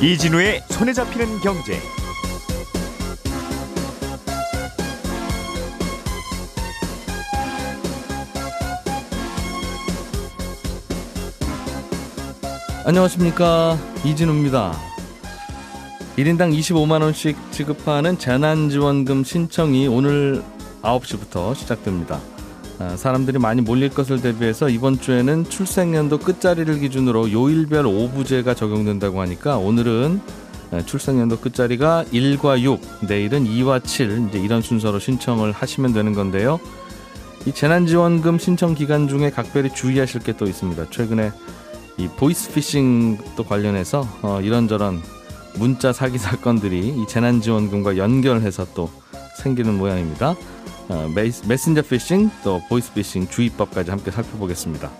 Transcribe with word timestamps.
이진우의 0.00 0.62
손에 0.68 0.92
잡히는 0.92 1.40
경제. 1.40 1.80
안녕하십니까 12.84 13.76
이진우입니다. 14.04 14.72
1인당 16.16 16.56
25만 16.56 17.02
원씩 17.02 17.36
지급하는 17.50 18.16
재난지원금 18.16 19.24
신청이 19.24 19.88
오늘 19.88 20.44
9시부터 20.82 21.54
시작됩니다. 21.56 22.20
아, 22.78 22.94
사람들이 22.96 23.38
많이 23.38 23.62
몰릴 23.62 23.88
것을 23.88 24.20
대비해서 24.20 24.68
이번 24.68 25.00
주에는 25.00 25.44
출생연도 25.48 26.18
끝자리를 26.18 26.78
기준으로 26.78 27.32
요일별 27.32 27.86
오부제가 27.86 28.54
적용된다고 28.54 29.20
하니까 29.22 29.56
오늘은 29.56 30.20
아, 30.72 30.82
출생연도 30.82 31.38
끝자리가 31.38 32.04
1과 32.12 32.60
6, 32.60 32.80
내일은 33.08 33.44
2와 33.44 33.82
7 33.82 34.26
이제 34.28 34.38
이런 34.38 34.60
순서로 34.60 34.98
신청을 34.98 35.52
하시면 35.52 35.92
되는 35.94 36.12
건데요. 36.12 36.60
이 37.46 37.52
재난지원금 37.52 38.38
신청 38.38 38.74
기간 38.74 39.08
중에 39.08 39.30
각별히 39.30 39.72
주의하실 39.72 40.22
게 40.22 40.32
또 40.32 40.46
있습니다. 40.46 40.90
최근에 40.90 41.30
이 41.96 42.08
보이스피싱도 42.08 43.44
관련해서 43.44 44.06
어, 44.20 44.40
이런저런 44.42 45.00
문자 45.54 45.94
사기 45.94 46.18
사건들이 46.18 46.88
이 46.88 47.06
재난지원금과 47.06 47.96
연결해서 47.96 48.66
또 48.74 48.90
생기는 49.38 49.78
모양입니다. 49.78 50.34
어, 50.88 51.10
메이스, 51.14 51.46
메신저 51.46 51.82
피싱 51.82 52.30
또 52.44 52.62
보이스 52.68 52.92
피싱 52.92 53.28
주의보까지 53.28 53.90
함께 53.90 54.10
살펴보겠습니다. 54.10 54.90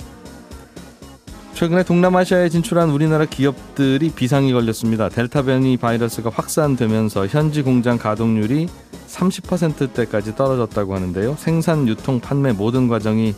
최근에 1.55 1.85
동남아시아에 1.85 2.51
진출한 2.51 2.91
우리나라 2.91 3.25
기업들이 3.25 4.11
비상이 4.11 4.53
걸렸습니다. 4.53 5.09
델타 5.09 5.43
변이 5.43 5.79
바이러스가 5.79 6.29
확산되면서 6.29 7.29
현지 7.29 7.63
공장 7.63 7.97
가동률이 7.97 8.69
30%대까지 9.09 10.37
떨어졌다고 10.37 10.95
하는데요. 10.95 11.37
생산, 11.39 11.89
유통, 11.89 12.21
판매 12.21 12.53
모든 12.53 12.89
과정이 12.89 13.35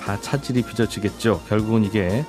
다 0.00 0.18
차질이 0.20 0.62
빚어지겠죠. 0.62 1.42
결국은 1.48 1.84
이게 1.84 2.24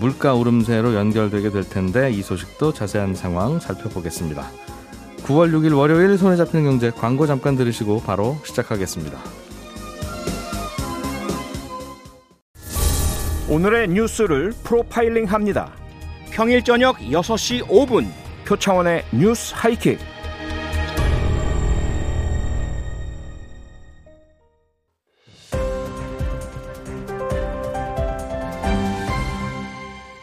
물가 0.00 0.34
오름세로 0.34 0.94
연결되게 0.94 1.50
될 1.50 1.62
텐데 1.62 2.10
이 2.10 2.22
소식도 2.22 2.72
자세한 2.72 3.14
상황 3.14 3.60
살펴보겠습니다. 3.60 4.50
9월 5.24 5.52
6일 5.52 5.76
월요일 5.76 6.16
손에 6.16 6.36
잡히는 6.36 6.64
경제 6.64 6.90
광고 6.90 7.26
잠깐 7.26 7.56
들으시고 7.56 8.02
바로 8.02 8.36
시작하겠습니다. 8.44 9.18
오늘의 13.50 13.88
뉴스를 13.88 14.52
프로파일링 14.62 15.24
합니다. 15.24 15.72
평일 16.30 16.62
저녁 16.62 16.96
6시 16.98 17.66
5분 17.66 18.06
표창원의 18.46 19.04
뉴스 19.12 19.54
하이킥. 19.54 19.98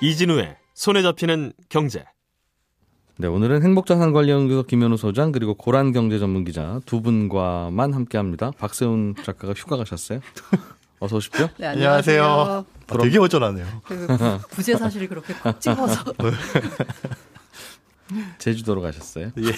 이진우의 0.02 0.56
손에 0.76 1.02
잡히는 1.02 1.54
경제. 1.70 2.06
네, 3.18 3.28
오늘은 3.28 3.64
행복자산관리연구소 3.64 4.64
김현우 4.64 4.98
소장 4.98 5.32
그리고 5.32 5.54
고란 5.54 5.94
경제 5.94 6.20
전문 6.20 6.44
기자 6.44 6.82
두 6.86 7.02
분과만 7.02 7.94
함께합니다. 7.94 8.52
박세훈 8.60 9.16
작가가 9.24 9.54
휴가 9.56 9.78
가셨어요. 9.78 10.20
어서 11.00 11.16
오십시오. 11.16 11.48
네, 11.58 11.68
안녕하세요. 11.68 12.26
아, 12.26 12.66
되게 13.02 13.18
어전하네요. 13.18 13.66
그 13.86 14.06
부재 14.50 14.76
사실을 14.76 15.08
그렇게 15.08 15.34
콕 15.34 15.62
집어서 15.62 16.04
제주도로 18.38 18.82
가셨어요. 18.82 19.32
예. 19.38 19.52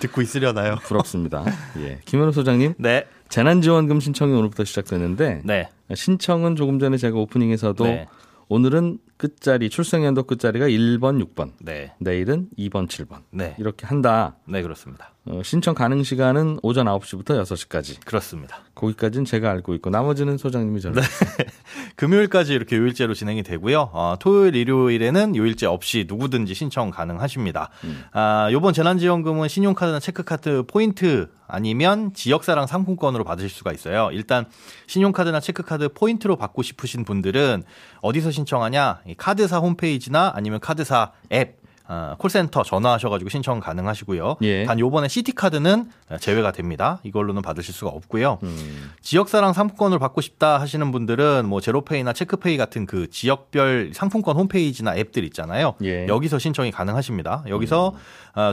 듣고 0.00 0.20
있으려나요? 0.20 0.76
부럽습니다. 0.82 1.46
예, 1.78 2.00
김현우 2.04 2.32
소장님. 2.32 2.74
네. 2.76 3.06
재난지원금 3.30 4.00
신청이 4.00 4.34
오늘부터 4.34 4.64
시작되는데 4.64 5.42
네. 5.44 5.70
신청은 5.94 6.56
조금 6.56 6.78
전에 6.78 6.98
제가 6.98 7.16
오프닝에서도 7.16 7.84
네. 7.84 8.06
오늘은 8.48 8.98
끝자리 9.20 9.68
출생연도 9.68 10.22
끝자리가 10.22 10.66
1번, 10.66 11.22
6번, 11.22 11.52
네. 11.60 11.92
내일은 11.98 12.48
2번, 12.56 12.88
7번 12.88 13.20
네. 13.30 13.54
이렇게 13.58 13.86
한다. 13.86 14.36
네, 14.46 14.62
그렇습니다. 14.62 15.12
어, 15.26 15.42
신청 15.44 15.74
가능 15.74 16.02
시간은 16.02 16.60
오전 16.62 16.86
9시부터 16.86 17.42
6시까지. 17.42 18.02
그렇습니다. 18.06 18.60
거기까지는 18.74 19.26
제가 19.26 19.50
알고 19.50 19.74
있고 19.74 19.90
나머지는 19.90 20.38
소장님이 20.38 20.80
전해. 20.80 21.02
금요일까지 21.96 22.54
이렇게 22.54 22.78
요일제로 22.78 23.12
진행이 23.12 23.42
되고요. 23.42 23.90
어, 23.92 24.16
토요일, 24.18 24.56
일요일에는 24.56 25.36
요일제 25.36 25.66
없이 25.66 26.06
누구든지 26.08 26.54
신청 26.54 26.90
가능하십니다. 26.90 27.68
아, 28.12 28.48
요번 28.52 28.72
재난지원금은 28.72 29.48
신용카드나 29.48 30.00
체크카드 30.00 30.64
포인트 30.66 31.28
아니면 31.46 32.14
지역사랑 32.14 32.66
상품권으로 32.66 33.24
받으실 33.24 33.50
수가 33.50 33.72
있어요. 33.72 34.08
일단 34.12 34.46
신용카드나 34.86 35.40
체크카드 35.40 35.90
포인트로 35.90 36.36
받고 36.36 36.62
싶으신 36.62 37.04
분들은 37.04 37.64
어디서 38.00 38.30
신청하냐? 38.30 39.02
이 39.10 39.14
카드사 39.16 39.58
홈페이지나 39.58 40.32
아니면 40.34 40.60
카드사 40.60 41.12
앱 41.32 41.59
어, 41.92 42.14
콜센터 42.18 42.62
전화하셔가지고 42.62 43.30
신청 43.30 43.58
가능하시고요. 43.58 44.36
예. 44.42 44.64
단 44.64 44.78
요번에 44.78 45.08
씨티카드는 45.08 45.90
제외가 46.20 46.52
됩니다. 46.52 47.00
이걸로는 47.02 47.42
받으실 47.42 47.74
수가 47.74 47.90
없고요. 47.90 48.38
음. 48.44 48.92
지역사랑 49.00 49.52
상품권을 49.52 49.98
받고 49.98 50.20
싶다 50.20 50.60
하시는 50.60 50.92
분들은 50.92 51.46
뭐 51.46 51.60
제로페이나 51.60 52.12
체크페이 52.12 52.56
같은 52.58 52.86
그 52.86 53.10
지역별 53.10 53.90
상품권 53.92 54.36
홈페이지나 54.36 54.96
앱들 54.96 55.24
있잖아요. 55.24 55.74
예. 55.82 56.06
여기서 56.06 56.38
신청이 56.38 56.70
가능하십니다. 56.70 57.42
여기서 57.48 57.94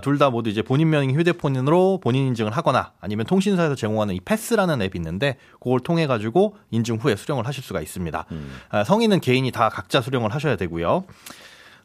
둘다 0.02 0.32
모두 0.32 0.50
이제 0.50 0.64
본인 0.64 0.90
명의 0.90 1.14
휴대폰으로 1.14 2.00
본인 2.02 2.26
인증을 2.30 2.52
하거나 2.58 2.94
아니면 3.00 3.28
통신사에서 3.28 3.76
제공하는 3.76 4.16
이 4.16 4.20
패스라는 4.20 4.82
앱이 4.82 4.94
있는데 4.96 5.38
그걸 5.60 5.80
통해 5.80 6.08
가지고 6.08 6.56
인증 6.72 6.96
후에 6.96 7.16
수령을 7.16 7.46
하실 7.46 7.64
수가 7.64 7.82
있습니다. 7.82 8.26
아, 8.70 8.84
성인은 8.84 9.20
개인이 9.20 9.52
다 9.52 9.70
각자 9.70 10.02
수령을 10.02 10.34
하셔야 10.34 10.56
되고요. 10.56 11.04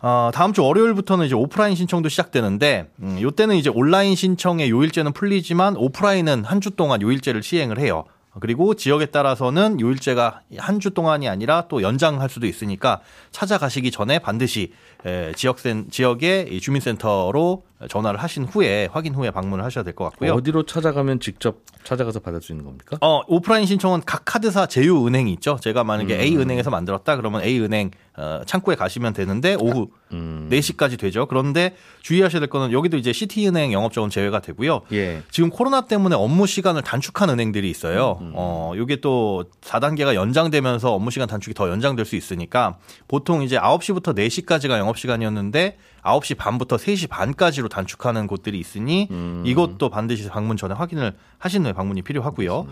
어, 0.05 0.31
다음 0.35 0.53
주 0.53 0.65
월요일부터는 0.65 1.27
이제 1.27 1.35
오프라인 1.37 1.77
신청도 1.77 2.09
시작되는데, 2.09 2.91
음, 3.03 3.19
요때는 3.21 3.55
이제 3.55 3.71
온라인 3.73 4.17
신청의 4.17 4.69
요일제는 4.69 5.13
풀리지만 5.13 5.77
오프라인은 5.77 6.45
한 6.45 6.61
주 6.61 6.73
동안 6.73 7.01
요일제를 7.03 7.43
시행을 7.43 7.79
해요. 7.79 8.05
그리고 8.41 8.73
지역에 8.75 9.07
따라서는 9.07 9.79
요일제가 9.81 10.41
한 10.57 10.81
주 10.81 10.91
동안이 10.91 11.29
아니라 11.29 11.67
또 11.69 11.83
연장할 11.83 12.31
수도 12.31 12.47
있으니까 12.47 13.01
찾아가시기 13.31 13.91
전에 13.91 14.19
반드시 14.21 14.73
에, 15.05 15.33
지역센 15.37 15.91
지역의 15.91 16.49
이 16.51 16.61
주민센터로 16.61 17.65
전화를 17.91 18.19
하신 18.23 18.45
후에 18.45 18.89
확인 18.93 19.15
후에 19.15 19.31
방문을 19.33 19.63
하셔야 19.65 19.85
될 19.85 19.95
것 19.95 20.05
같고요. 20.05 20.33
어디로 20.35 20.63
찾아가면 20.65 21.21
직접 21.21 21.59
찾아가서 21.85 22.21
받을 22.21 22.41
수 22.41 22.53
있는 22.53 22.65
겁니까? 22.65 22.97
어, 23.03 23.21
오프라인 23.29 23.67
신청은 23.67 24.03
각 24.07 24.23
카드사 24.25 24.67
제휴 24.67 25.07
은행이 25.07 25.31
있죠. 25.35 25.59
제가 25.61 25.85
만약에 25.85 26.19
A 26.23 26.37
은행에서 26.37 26.71
만들었다 26.71 27.17
그러면 27.17 27.43
A 27.43 27.61
은행 27.61 27.91
어, 28.15 28.43
창구에 28.45 28.75
가시면 28.75 29.15
되는데 29.15 29.55
오후 29.59 29.89
음. 30.13 30.49
4시까지 30.51 30.99
되죠. 30.99 31.27
그런데 31.27 31.75
주의하셔야 32.03 32.41
될 32.41 32.51
거는 32.51 32.73
여기도 32.73 32.99
이제 32.99 33.13
시티은행 33.13 33.73
영업자원 33.73 34.11
제외가 34.11 34.41
되고요. 34.41 34.83
예. 34.93 35.23
지금 35.31 35.49
코로나 35.49 35.87
때문에 35.87 36.15
업무 36.15 36.47
시간을 36.47 36.83
단축한 36.83 37.31
은행들이 37.31 37.71
있어요. 37.71 38.19
어, 38.35 38.73
요게 38.77 38.97
또 38.97 39.45
4단계가 39.63 40.15
연장되면서 40.15 40.93
업무 40.93 41.11
시간 41.11 41.27
단축이 41.27 41.55
더 41.55 41.71
연장될 41.71 42.05
수 42.05 42.17
있으니까 42.17 42.77
보통 43.09 43.43
이제 43.43 43.57
9시부터 43.59 44.15
4시까지가 44.15 44.77
영업 44.79 44.99
시간이었는데 44.99 45.79
9시 46.03 46.37
반부터 46.37 46.77
3시 46.77 47.09
반까지로 47.09 47.69
단축하는 47.69 48.27
곳들이 48.27 48.59
있으니 48.59 49.09
이것도 49.45 49.89
반드시 49.89 50.29
방문 50.29 50.57
전에 50.59 50.75
확인을 50.75 51.15
하신 51.39 51.65
후에 51.65 51.73
방문이 51.73 52.03
필요하고요. 52.03 52.67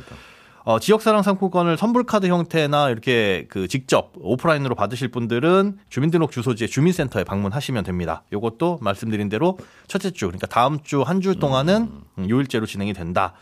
어, 0.64 0.78
지역사랑 0.78 1.22
상품권을 1.22 1.76
선불카드 1.76 2.26
형태나 2.26 2.90
이렇게 2.90 3.46
그 3.48 3.66
직접 3.66 4.12
오프라인으로 4.18 4.74
받으실 4.74 5.08
분들은 5.08 5.78
주민등록 5.88 6.32
주소지의 6.32 6.68
주민센터에 6.68 7.24
방문하시면 7.24 7.84
됩니다. 7.84 8.22
이것도 8.32 8.78
말씀드린 8.82 9.28
대로 9.28 9.58
첫째 9.86 10.10
주, 10.10 10.26
그러니까 10.26 10.46
다음 10.46 10.80
주한주 10.82 11.36
동안은 11.36 11.88
음, 12.18 12.30
요일제로 12.30 12.66
진행이 12.66 12.92
된다. 12.92 13.32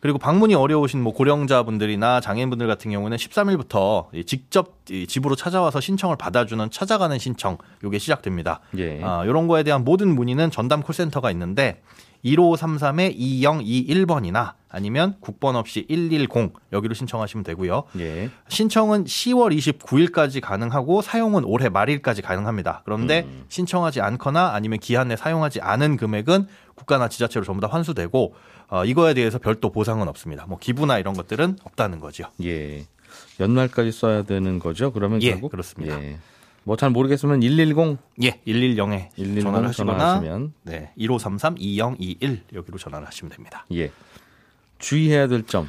그리고 0.00 0.18
방문이 0.18 0.54
어려우신 0.54 1.02
뭐 1.02 1.14
고령자분들이나 1.14 2.20
장애인분들 2.20 2.66
같은 2.66 2.90
경우는 2.90 3.16
13일부터 3.16 4.26
직접 4.26 4.74
이 4.90 5.06
집으로 5.06 5.34
찾아와서 5.34 5.80
신청을 5.80 6.16
받아주는 6.16 6.70
찾아가는 6.70 7.18
신청 7.18 7.56
요게 7.82 7.98
시작됩니다. 7.98 8.60
예. 8.76 9.02
아, 9.02 9.24
이런 9.24 9.48
거에 9.48 9.62
대한 9.62 9.82
모든 9.82 10.14
문의는 10.14 10.50
전담 10.50 10.82
콜센터가 10.82 11.30
있는데 11.30 11.80
1533-2021번이나 12.24 14.54
아니면 14.68 15.16
국번 15.20 15.56
없이 15.56 15.84
110 15.88 16.28
여기로 16.72 16.94
신청하시면 16.94 17.42
되고요. 17.44 17.84
예. 17.98 18.30
신청은 18.48 19.04
10월 19.04 19.56
29일까지 19.56 20.40
가능하고 20.40 21.02
사용은 21.02 21.44
올해 21.44 21.68
말일까지 21.68 22.22
가능합니다. 22.22 22.82
그런데 22.84 23.28
신청하지 23.48 24.00
않거나 24.00 24.52
아니면 24.52 24.80
기한 24.80 25.06
내 25.08 25.16
사용하지 25.16 25.60
않은 25.60 25.96
금액은 25.96 26.46
국가나 26.74 27.08
지자체로 27.08 27.44
전부 27.44 27.60
다 27.60 27.68
환수되고 27.68 28.34
어, 28.68 28.84
이거에 28.84 29.14
대해서 29.14 29.38
별도 29.38 29.70
보상은 29.70 30.08
없습니다. 30.08 30.46
뭐 30.46 30.58
기부나 30.58 30.98
이런 30.98 31.14
것들은 31.14 31.58
없다는 31.62 32.00
거죠. 32.00 32.24
예. 32.42 32.84
연말까지 33.38 33.92
써야 33.92 34.22
되는 34.22 34.58
거죠. 34.58 34.92
그러면 34.92 35.22
예, 35.22 35.30
결국 35.30 35.52
그렇습니다. 35.52 36.02
예. 36.02 36.18
뭐 36.64 36.76
잘 36.76 36.90
모르겠으면 36.90 37.40
110 37.40 37.98
예, 38.22 38.40
110에 38.46 39.10
110 39.16 39.42
전화를 39.42 39.68
하시거나 39.68 39.98
전화하시면 39.98 40.52
네, 40.64 40.92
1533 40.98 41.56
2021 41.58 42.42
여기로 42.54 42.78
전화를 42.78 43.06
하시면 43.06 43.30
됩니다. 43.30 43.66
예. 43.72 43.90
주의해야 44.78 45.28
될 45.28 45.44
점. 45.46 45.68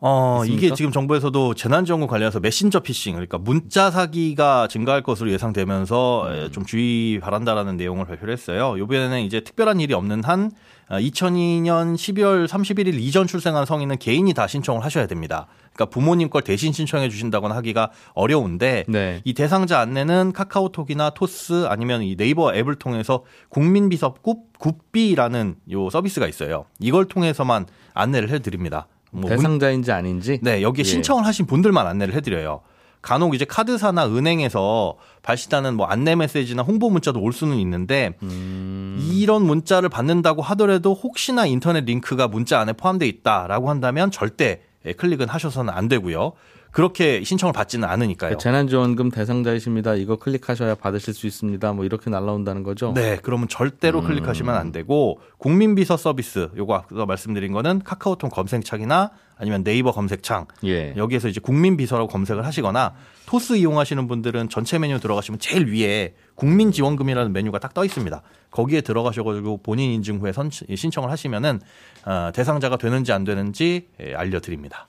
어, 0.00 0.42
있습니까? 0.44 0.66
이게 0.66 0.74
지금 0.74 0.92
정부에서도 0.92 1.54
재난지원금 1.54 2.06
관련해서 2.06 2.38
메신저 2.38 2.80
피싱, 2.80 3.14
그러니까 3.14 3.38
문자 3.38 3.90
사기가 3.90 4.68
증가할 4.68 5.02
것으로 5.02 5.30
예상되면서 5.30 6.28
음. 6.28 6.32
에, 6.32 6.50
좀 6.50 6.66
주의 6.66 7.18
바란다라는 7.18 7.78
내용을 7.78 8.04
발표를 8.04 8.32
했어요. 8.32 8.76
이번에는 8.76 9.22
이제 9.22 9.40
특별한 9.40 9.80
일이 9.80 9.94
없는 9.94 10.22
한 10.24 10.50
2002년 10.88 11.94
12월 11.94 12.46
31일 12.46 12.94
이전 12.94 13.26
출생한 13.26 13.66
성인은 13.66 13.98
개인이 13.98 14.32
다 14.34 14.46
신청을 14.46 14.84
하셔야 14.84 15.06
됩니다. 15.06 15.46
그러니까 15.72 15.86
부모님 15.92 16.30
걸 16.30 16.42
대신 16.42 16.72
신청해 16.72 17.08
주신다거나 17.08 17.54
하기가 17.56 17.90
어려운데 18.14 18.84
네. 18.88 19.20
이 19.24 19.34
대상자 19.34 19.80
안내는 19.80 20.32
카카오톡이나 20.32 21.10
토스 21.10 21.66
아니면 21.66 22.02
이 22.02 22.16
네이버 22.16 22.54
앱을 22.54 22.76
통해서 22.76 23.24
국민비서 23.48 24.14
굽, 24.22 24.58
굽비라는 24.58 25.56
요 25.72 25.90
서비스가 25.90 26.26
있어요. 26.28 26.66
이걸 26.80 27.06
통해서만 27.06 27.66
안내를 27.94 28.30
해드립니다. 28.30 28.86
뭐 29.10 29.22
문- 29.22 29.30
대상자인지 29.30 29.92
아닌지. 29.92 30.38
네, 30.42 30.62
여기에 30.62 30.80
예. 30.80 30.84
신청을 30.84 31.26
하신 31.26 31.46
분들만 31.46 31.86
안내를 31.86 32.14
해드려요. 32.14 32.60
간혹 33.06 33.36
이제 33.36 33.44
카드사나 33.44 34.08
은행에서 34.08 34.96
발시하는 35.22 35.76
뭐 35.76 35.86
안내 35.86 36.16
메시지나 36.16 36.62
홍보 36.62 36.90
문자도 36.90 37.20
올 37.20 37.32
수는 37.32 37.56
있는데 37.58 38.14
음. 38.24 38.98
이런 39.12 39.42
문자를 39.46 39.88
받는다고 39.88 40.42
하더라도 40.42 40.92
혹시나 40.92 41.46
인터넷 41.46 41.84
링크가 41.84 42.26
문자 42.26 42.58
안에 42.58 42.72
포함되어 42.72 43.06
있다라고 43.06 43.70
한다면 43.70 44.10
절대 44.10 44.62
예, 44.86 44.92
클릭은 44.92 45.28
하셔서는 45.28 45.72
안 45.72 45.86
되고요. 45.86 46.32
그렇게 46.76 47.24
신청을 47.24 47.54
받지는 47.54 47.88
않으니까요. 47.88 48.32
그 48.32 48.36
재난지원금 48.36 49.10
대상자이십니다. 49.10 49.94
이거 49.94 50.16
클릭하셔야 50.16 50.74
받으실 50.74 51.14
수 51.14 51.26
있습니다. 51.26 51.72
뭐 51.72 51.86
이렇게 51.86 52.10
날라온다는 52.10 52.64
거죠. 52.64 52.92
네, 52.92 53.18
그러면 53.22 53.48
절대로 53.48 54.00
음. 54.00 54.06
클릭하시면 54.06 54.54
안 54.54 54.72
되고 54.72 55.18
국민비서 55.38 55.96
서비스 55.96 56.50
요거 56.54 56.74
아까 56.74 57.06
말씀드린 57.06 57.52
거는 57.52 57.80
카카오톡 57.82 58.30
검색창이나 58.30 59.10
아니면 59.38 59.64
네이버 59.64 59.90
검색창 59.90 60.48
예. 60.64 60.92
여기에서 60.98 61.28
이제 61.28 61.40
국민비서라고 61.40 62.10
검색을 62.10 62.44
하시거나 62.44 62.92
토스 63.24 63.54
이용하시는 63.56 64.06
분들은 64.06 64.50
전체 64.50 64.78
메뉴 64.78 65.00
들어가시면 65.00 65.38
제일 65.38 65.72
위에 65.72 66.14
국민지원금이라는 66.34 67.32
메뉴가 67.32 67.58
딱 67.58 67.72
떠 67.72 67.86
있습니다. 67.86 68.20
거기에 68.50 68.82
들어가셔가지고 68.82 69.62
본인 69.62 69.92
인증 69.92 70.18
후에 70.18 70.32
선, 70.32 70.50
신청을 70.50 71.10
하시면은 71.10 71.58
어, 72.04 72.30
대상자가 72.34 72.76
되는지 72.76 73.12
안 73.12 73.24
되는지 73.24 73.88
예, 74.00 74.14
알려드립니다. 74.14 74.88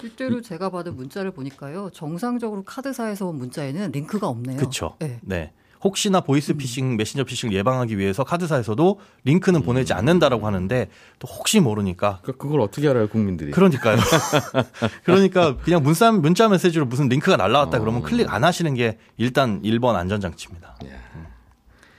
실제로 0.00 0.40
제가 0.40 0.70
받은 0.70 0.96
문자를 0.96 1.30
보니까요. 1.32 1.90
정상적으로 1.92 2.62
카드사에서 2.64 3.26
온 3.26 3.36
문자에는 3.38 3.90
링크가 3.92 4.28
없네요. 4.28 4.56
그렇죠. 4.58 4.96
네. 5.00 5.18
네. 5.22 5.52
혹시나 5.82 6.20
보이스 6.20 6.54
피싱, 6.54 6.96
메신저 6.96 7.22
피싱을 7.22 7.54
예방하기 7.54 7.98
위해서 7.98 8.24
카드사에서도 8.24 8.98
링크는 9.24 9.62
보내지 9.62 9.92
않는다라고 9.92 10.44
하는데 10.44 10.88
또 11.20 11.28
혹시 11.28 11.60
모르니까 11.60 12.18
그- 12.24 12.32
그걸 12.36 12.60
어떻게 12.60 12.88
알아요, 12.88 13.08
국민들이? 13.08 13.52
그러니까요. 13.52 13.96
그러니까 15.04 15.56
그냥 15.58 15.82
문자, 15.84 16.10
문자 16.10 16.48
메시지로 16.48 16.86
무슨 16.86 17.08
링크가 17.08 17.36
날라왔다 17.36 17.78
그러면 17.78 18.02
클릭 18.02 18.32
안 18.32 18.42
하시는 18.42 18.74
게 18.74 18.98
일단 19.16 19.62
1번 19.62 19.94
안전장치입니다. 19.94 20.76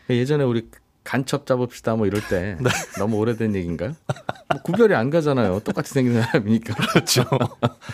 예전에 0.10 0.44
우리 0.44 0.70
간첩 1.06 1.46
잡읍시다 1.46 1.96
뭐 1.96 2.06
이럴 2.06 2.22
때 2.28 2.58
네. 2.62 2.70
너무 2.98 3.16
오래된 3.18 3.56
얘기인가요? 3.56 3.96
뭐 4.52 4.62
구별이 4.64 4.96
안 4.96 5.10
가잖아요. 5.10 5.60
똑같이 5.60 5.94
생긴 5.94 6.22
사람이니까. 6.22 6.74
그렇죠. 6.74 7.24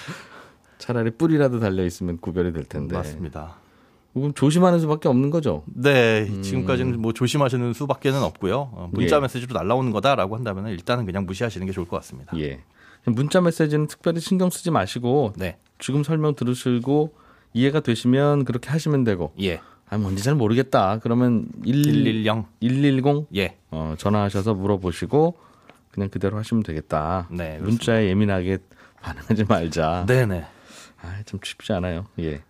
차라리 0.78 1.12
뿔이라도 1.12 1.60
달려 1.60 1.86
있으면 1.86 2.18
구별이 2.18 2.54
될 2.54 2.64
텐데. 2.64 2.96
맞습니다. 2.96 3.56
그럼 4.14 4.34
조심하는 4.34 4.80
수밖에 4.80 5.10
없는 5.10 5.30
거죠. 5.30 5.64
네, 5.66 6.30
지금까지는 6.42 7.02
뭐 7.02 7.12
조심하시는 7.12 7.74
수밖에는 7.74 8.24
없고요. 8.24 8.72
어, 8.72 8.90
문자 8.94 9.18
예. 9.18 9.20
메시지로 9.20 9.54
날라오는 9.54 9.92
거다라고 9.92 10.38
한다면 10.38 10.68
일단은 10.68 11.06
그냥 11.06 11.26
무시하시는 11.26 11.68
게 11.68 11.74
좋을 11.74 11.86
것 11.86 11.98
같습니다. 11.98 12.32
예. 12.40 12.62
문자 13.06 13.42
메시지는 13.42 13.88
특별히 13.88 14.22
신경 14.22 14.50
쓰지 14.50 14.72
마시고 14.72 15.34
네, 15.36 15.58
지금 15.80 16.04
설명 16.04 16.34
들으시고 16.36 17.14
이해가 17.54 17.82
되시면 17.82 18.46
그렇게 18.46 18.70
하시면 18.70 19.04
되고 19.04 19.34
예, 19.42 19.60
아 19.90 19.98
뭔지 19.98 20.24
잘 20.24 20.34
모르겠다. 20.34 21.00
그러면 21.04 21.50
110 21.66 22.04
110, 22.06 22.46
110 22.62 23.28
예, 23.36 23.58
어, 23.70 23.96
전화하셔서 23.98 24.54
물어보시고 24.54 25.36
그냥 25.96 26.10
그대로 26.10 26.38
하시면 26.38 26.64
되겠다. 26.64 27.28
네. 27.32 27.58
문자에 27.62 28.10
예민하게 28.10 28.58
반응하지 29.02 29.46
말자. 29.46 30.04
네, 30.08 30.26
네, 30.26 30.46
아, 31.02 31.22
참 31.26 31.40
쉽지 31.42 31.72
않아요. 31.72 32.06
예. 32.20 32.42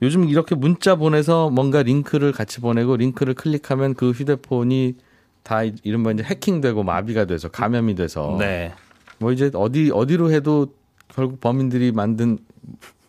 요즘 0.00 0.24
이렇게 0.30 0.54
문자 0.54 0.94
보내서 0.96 1.50
뭔가 1.50 1.82
링크를 1.82 2.32
같이 2.32 2.58
보내고 2.60 2.96
링크를 2.96 3.34
클릭하면 3.34 3.92
그 3.94 4.12
휴대폰이 4.12 4.94
다 5.42 5.62
이- 5.62 5.74
이른바 5.82 6.10
이제 6.12 6.22
해킹되고 6.22 6.82
마비가 6.84 7.26
돼서 7.26 7.48
감염이 7.50 7.94
돼서 7.96 8.36
네, 8.38 8.72
뭐 9.18 9.30
이제 9.30 9.50
어디 9.52 9.90
어디로 9.92 10.32
해도 10.32 10.74
결국 11.08 11.38
범인들이 11.40 11.92
만든 11.92 12.38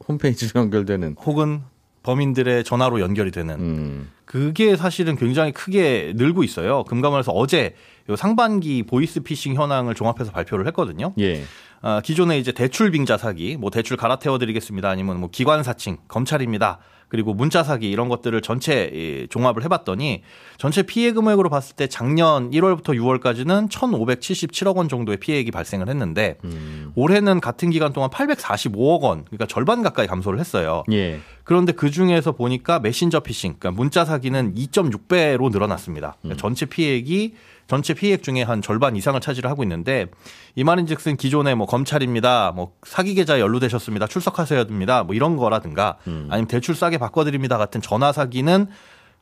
홈페이지로 0.05 0.59
연결되는 0.59 1.15
혹은 1.25 1.61
범인들의 2.03 2.65
전화로 2.65 2.99
연결이 2.99 3.31
되는 3.31 3.55
음. 3.59 4.09
그게 4.25 4.75
사실은 4.75 5.15
굉장히 5.15 5.53
크게 5.53 6.13
늘고 6.17 6.43
있어요. 6.43 6.83
금감원에서 6.85 7.31
어제 7.31 7.75
요 8.09 8.15
상반기 8.15 8.83
보이스 8.83 9.21
피싱 9.21 9.55
현황을 9.55 9.95
종합해서 9.95 10.31
발표를 10.31 10.67
했거든요. 10.67 11.13
예. 11.19 11.43
아, 11.81 12.01
기존에 12.01 12.37
이제 12.37 12.51
대출 12.51 12.91
빙자 12.91 13.17
사기, 13.17 13.57
뭐 13.57 13.69
대출 13.71 13.97
갈아태워 13.97 14.37
드리겠습니다. 14.37 14.89
아니면 14.89 15.19
뭐 15.19 15.29
기관 15.31 15.63
사칭, 15.63 15.97
검찰입니다. 16.07 16.79
그리고 17.11 17.33
문자 17.33 17.61
사기 17.61 17.91
이런 17.91 18.07
것들을 18.07 18.39
전체 18.41 18.89
이, 18.93 19.27
종합을 19.29 19.65
해봤더니 19.65 20.23
전체 20.57 20.81
피해 20.81 21.11
금액으로 21.11 21.49
봤을 21.49 21.75
때 21.75 21.87
작년 21.87 22.51
1월부터 22.51 22.95
6월까지는 22.95 23.69
1,577억 23.69 24.77
원 24.77 24.87
정도의 24.87 25.17
피해액이 25.17 25.51
발생을 25.51 25.89
했는데 25.89 26.37
음. 26.45 26.93
올해는 26.95 27.41
같은 27.41 27.69
기간 27.69 27.91
동안 27.91 28.09
845억 28.09 29.01
원, 29.01 29.25
그러니까 29.25 29.45
절반 29.45 29.83
가까이 29.83 30.07
감소를 30.07 30.39
했어요. 30.39 30.83
예. 30.93 31.19
그런데 31.43 31.73
그 31.73 31.91
중에서 31.91 32.31
보니까 32.31 32.79
메신저 32.79 33.19
피싱, 33.19 33.55
그러니까 33.59 33.71
문자 33.77 34.05
사기는 34.05 34.55
2.6배로 34.55 35.51
늘어났습니다. 35.51 36.15
그러니까 36.21 36.41
전체 36.41 36.65
피해액이 36.65 37.33
전체 37.67 37.93
피해액 37.93 38.23
중에 38.23 38.43
한 38.43 38.61
절반 38.61 38.95
이상을 38.95 39.19
차지를 39.19 39.49
하고 39.49 39.63
있는데 39.63 40.07
이 40.55 40.63
말인즉슨 40.63 41.17
기존에 41.17 41.55
뭐 41.55 41.67
검찰입니다, 41.67 42.51
뭐 42.55 42.73
사기 42.83 43.13
계좌에 43.13 43.39
연루되셨습니다, 43.39 44.07
출석하셔야 44.07 44.65
됩니다, 44.65 45.03
뭐 45.03 45.15
이런 45.15 45.37
거라든가 45.37 45.97
아니면 46.29 46.47
대출 46.47 46.75
싸게 46.75 46.97
바꿔드립니다 46.97 47.57
같은 47.57 47.81
전화 47.81 48.11
사기는 48.11 48.67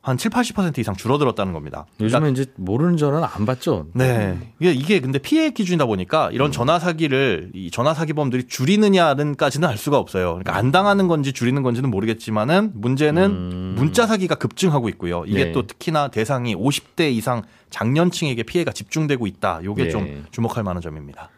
한 0.02 0.16
7, 0.16 0.30
80% 0.30 0.78
이상 0.78 0.96
줄어들었다는 0.96 1.52
겁니다. 1.52 1.84
그러니까 1.98 2.18
요즘에 2.18 2.30
이제 2.30 2.50
모르는 2.56 2.96
전화는 2.96 3.28
안 3.30 3.44
받죠. 3.44 3.88
네. 3.92 4.38
이게, 4.58 4.72
이게 4.72 5.00
근데 5.00 5.18
피해 5.18 5.50
기준이다 5.50 5.84
보니까 5.84 6.30
이런 6.32 6.52
전화 6.52 6.78
사기를 6.78 7.50
이 7.54 7.70
전화 7.70 7.92
사기범들이 7.92 8.46
줄이느냐는까지는 8.46 9.68
알 9.68 9.76
수가 9.76 9.98
없어요. 9.98 10.30
그러니까 10.30 10.56
안 10.56 10.72
당하는 10.72 11.06
건지 11.06 11.34
줄이는 11.34 11.62
건지는 11.62 11.90
모르겠지만은 11.90 12.72
문제는 12.74 13.74
문자 13.74 14.06
사기가 14.06 14.36
급증하고 14.36 14.88
있고요. 14.90 15.24
이게 15.26 15.46
네. 15.46 15.52
또 15.52 15.66
특히나 15.66 16.08
대상이 16.08 16.56
50대 16.56 17.12
이상 17.12 17.42
장년층에게 17.68 18.42
피해가 18.44 18.72
집중되고 18.72 19.26
있다. 19.26 19.60
요게 19.64 19.84
네. 19.84 19.90
좀 19.90 20.26
주목할 20.30 20.64
만한 20.64 20.80
점입니다. 20.80 21.28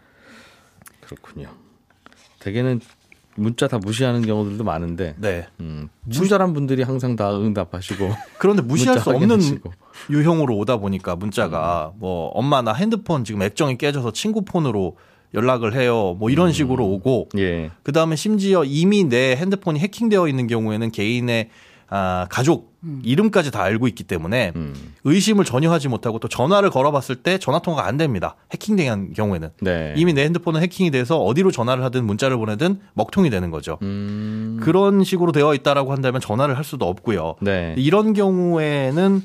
그렇군요. 1.00 1.48
대개는 2.38 2.80
문자 3.36 3.66
다 3.66 3.78
무시하는 3.78 4.22
경우들도 4.22 4.62
많은데 4.64 5.14
네. 5.18 5.46
음, 5.60 5.88
친절한 6.10 6.52
분들이 6.52 6.82
항상 6.82 7.16
다 7.16 7.34
응답하시고 7.34 8.10
그런데 8.38 8.62
무시할 8.62 8.98
수 8.98 9.10
없는 9.10 9.30
확인하시고. 9.30 9.72
유형으로 10.10 10.56
오다 10.58 10.78
보니까 10.78 11.16
문자가 11.16 11.92
뭐 11.96 12.28
엄마 12.28 12.62
나 12.62 12.72
핸드폰 12.72 13.24
지금 13.24 13.42
액정이 13.42 13.78
깨져서 13.78 14.12
친구 14.12 14.42
폰으로 14.44 14.96
연락을 15.34 15.74
해요. 15.74 16.14
뭐 16.18 16.28
이런 16.28 16.52
식으로 16.52 16.86
오고 16.86 17.30
예. 17.38 17.70
그 17.82 17.92
다음에 17.92 18.16
심지어 18.16 18.64
이미 18.64 19.04
내 19.04 19.34
핸드폰이 19.36 19.78
해킹되어 19.78 20.28
있는 20.28 20.46
경우에는 20.46 20.90
개인의 20.90 21.48
아, 21.94 22.26
가족 22.30 22.72
이름까지 23.02 23.50
다 23.50 23.62
알고 23.62 23.86
있기 23.88 24.02
때문에 24.04 24.52
음. 24.56 24.74
의심을 25.04 25.44
전혀 25.44 25.70
하지 25.70 25.88
못하고 25.88 26.18
또 26.18 26.26
전화를 26.26 26.70
걸어봤을 26.70 27.16
때 27.16 27.36
전화 27.36 27.58
통화가 27.58 27.86
안 27.86 27.98
됩니다. 27.98 28.34
해킹된 28.50 29.12
경우에는 29.12 29.50
네. 29.60 29.92
이미 29.98 30.14
내 30.14 30.24
핸드폰은 30.24 30.62
해킹이 30.62 30.90
돼서 30.90 31.18
어디로 31.18 31.50
전화를 31.50 31.84
하든 31.84 32.06
문자를 32.06 32.38
보내든 32.38 32.80
먹통이 32.94 33.28
되는 33.28 33.50
거죠. 33.50 33.76
음. 33.82 34.58
그런 34.62 35.04
식으로 35.04 35.32
되어 35.32 35.52
있다라고 35.52 35.92
한다면 35.92 36.22
전화를 36.22 36.56
할 36.56 36.64
수도 36.64 36.88
없고요. 36.88 37.34
네. 37.42 37.74
이런 37.76 38.14
경우에는 38.14 39.22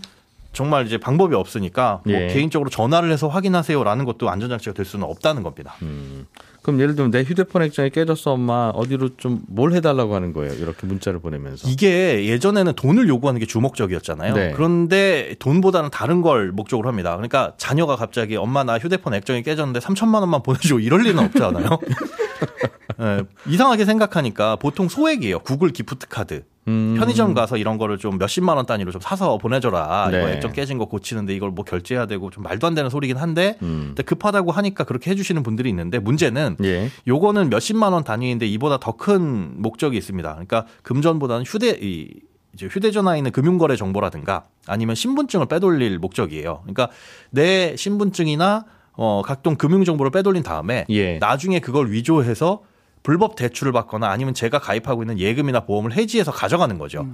정말 0.51 0.85
이제 0.85 0.97
방법이 0.97 1.35
없으니까 1.35 2.01
뭐 2.03 2.13
예. 2.15 2.27
개인적으로 2.27 2.69
전화를 2.69 3.11
해서 3.11 3.29
확인하세요라는 3.29 4.03
것도 4.03 4.29
안전장치가 4.29 4.73
될 4.73 4.85
수는 4.85 5.05
없다는 5.05 5.41
겁니다. 5.43 5.75
음. 5.83 6.25
그럼 6.67 6.81
예를 6.81 6.95
들면 6.95 7.11
내 7.11 7.23
휴대폰 7.23 7.61
액정이 7.63 7.91
깨졌어 7.91 8.33
엄마 8.33 8.71
어디로 8.75 9.15
좀 9.15 9.37
뭘 9.47 9.71
해달라고 9.71 10.13
하는 10.13 10.33
거예요 10.33 10.53
이렇게 10.53 10.85
문자를 10.85 11.19
보내면서 11.19 11.69
이게 11.69 12.25
예전에는 12.25 12.73
돈을 12.73 13.07
요구하는 13.07 13.39
게 13.39 13.45
주목적이었잖아요. 13.45 14.33
네. 14.33 14.51
그런데 14.53 15.35
돈보다는 15.39 15.89
다른 15.89 16.21
걸 16.21 16.51
목적으로 16.51 16.89
합니다. 16.89 17.11
그러니까 17.15 17.53
자녀가 17.57 17.95
갑자기 17.95 18.35
엄마 18.35 18.63
나 18.65 18.77
휴대폰 18.77 19.13
액정이 19.13 19.43
깨졌는데 19.43 19.79
3천만 19.79 20.19
원만 20.19 20.43
보내줘 20.43 20.79
이럴 20.79 21.01
리는 21.03 21.23
없잖아요. 21.23 21.79
예, 22.99 23.23
이상하게 23.47 23.85
생각하니까 23.85 24.55
보통 24.57 24.87
소액이에요. 24.89 25.39
구글 25.39 25.69
기프트 25.71 26.07
카드. 26.07 26.43
음. 26.67 26.95
편의점 26.99 27.33
가서 27.33 27.55
이런 27.55 27.77
거를 27.77 27.97
좀 27.97 28.17
몇십만 28.17 28.57
원 28.57 28.65
단위로 28.65 28.91
좀 28.91 28.99
사서 28.99 29.37
보내줘라. 29.37 30.09
네. 30.11 30.17
이거 30.19 30.29
액정 30.29 30.51
깨진 30.51 30.77
거 30.77 30.85
고치는데 30.85 31.33
이걸 31.33 31.49
뭐 31.51 31.63
결제해야 31.63 32.07
되고 32.07 32.29
좀 32.29 32.43
말도 32.43 32.67
안 32.67 32.75
되는 32.75 32.89
소리긴 32.89 33.15
한데 33.15 33.57
음. 33.61 33.85
근데 33.95 34.03
급하다고 34.03 34.51
하니까 34.51 34.83
그렇게 34.83 35.09
해주시는 35.11 35.43
분들이 35.43 35.69
있는데 35.69 35.99
문제는 35.99 36.57
예. 36.65 36.89
요거는 37.07 37.49
몇십만 37.49 37.93
원 37.93 38.03
단위인데 38.03 38.45
이보다 38.47 38.79
더 38.79 38.97
큰 38.97 39.61
목적이 39.61 39.95
있습니다. 39.97 40.29
그러니까 40.29 40.65
금전보다는 40.83 41.45
휴대 41.45 41.77
이 41.81 42.09
이제 42.53 42.65
휴대전화에 42.65 43.17
있는 43.19 43.31
금융거래 43.31 43.75
정보라든가 43.77 44.47
아니면 44.65 44.95
신분증을 44.95 45.45
빼돌릴 45.45 45.99
목적이에요. 45.99 46.61
그러니까 46.63 46.89
내 47.29 47.75
신분증이나 47.77 48.65
어 48.93 49.21
각종 49.23 49.55
금융 49.55 49.85
정보를 49.85 50.11
빼돌린 50.11 50.43
다음에 50.43 50.85
예. 50.89 51.17
나중에 51.19 51.59
그걸 51.59 51.91
위조해서 51.91 52.63
불법 53.07 53.37
대출을 53.37 53.71
받거나 53.71 54.09
아니면 54.09 54.33
제가 54.33 54.59
가입하고 54.59 55.01
있는 55.01 55.17
예금이나 55.17 55.61
보험을 55.61 55.93
해지해서 55.93 56.33
가져가는 56.33 56.77
거죠. 56.77 57.07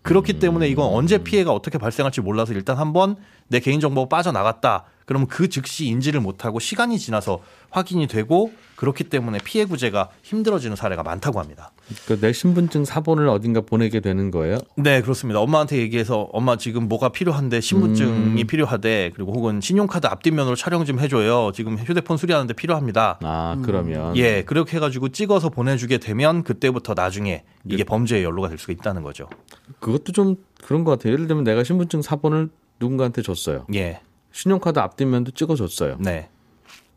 그렇기 0.00 0.38
때문에 0.38 0.66
이건 0.68 0.88
언제 0.94 1.18
피해가 1.18 1.52
어떻게 1.52 1.76
발생할지 1.76 2.22
몰라서 2.22 2.54
일단 2.54 2.78
한번 2.78 3.16
내 3.48 3.60
개인정보가 3.60 4.08
빠져나갔다. 4.08 4.84
그러면 5.04 5.28
그 5.28 5.48
즉시 5.48 5.86
인지를 5.86 6.20
못하고 6.20 6.58
시간이 6.58 6.98
지나서 6.98 7.40
확인이 7.70 8.06
되고 8.06 8.52
그렇기 8.76 9.04
때문에 9.04 9.38
피해 9.44 9.64
구제가 9.64 10.10
힘들어지는 10.22 10.76
사례가 10.76 11.02
많다고 11.02 11.40
합니다. 11.40 11.72
그내 12.06 12.32
신분증 12.32 12.84
사본을 12.84 13.28
어딘가 13.28 13.60
보내게 13.60 14.00
되는 14.00 14.30
거예요? 14.30 14.58
네, 14.76 15.02
그렇습니다. 15.02 15.40
엄마한테 15.40 15.78
얘기해서 15.78 16.28
엄마 16.32 16.56
지금 16.56 16.88
뭐가 16.88 17.10
필요한데 17.10 17.60
신분증이 17.60 18.42
음. 18.42 18.46
필요하대. 18.46 19.12
그리고 19.14 19.32
혹은 19.32 19.60
신용카드 19.60 20.06
앞뒷면으로 20.06 20.56
촬영 20.56 20.84
좀 20.84 20.98
해줘요. 20.98 21.52
지금 21.54 21.76
휴대폰 21.76 22.16
수리하는데 22.16 22.54
필요합니다. 22.54 23.18
아, 23.22 23.60
그러면. 23.64 24.16
예, 24.16 24.42
그렇게 24.42 24.76
해가지고 24.76 25.10
찍어서 25.10 25.50
보내주게 25.50 25.98
되면 25.98 26.42
그때부터 26.42 26.94
나중에 26.94 27.44
이게 27.68 27.84
범죄에 27.84 28.22
연루가 28.22 28.48
될 28.48 28.58
수가 28.58 28.72
있다는 28.72 29.02
거죠. 29.02 29.28
그것도 29.80 30.12
좀 30.12 30.36
그런 30.62 30.84
것 30.84 30.92
같아요. 30.92 31.12
예를 31.12 31.26
들면 31.26 31.44
내가 31.44 31.64
신분증 31.64 32.02
사본을 32.02 32.50
누군가한테 32.80 33.22
줬어요. 33.22 33.66
예, 33.74 34.00
신용카드 34.34 34.80
앞뒷면도 34.80 35.30
찍어줬어요. 35.30 35.96
네, 36.00 36.28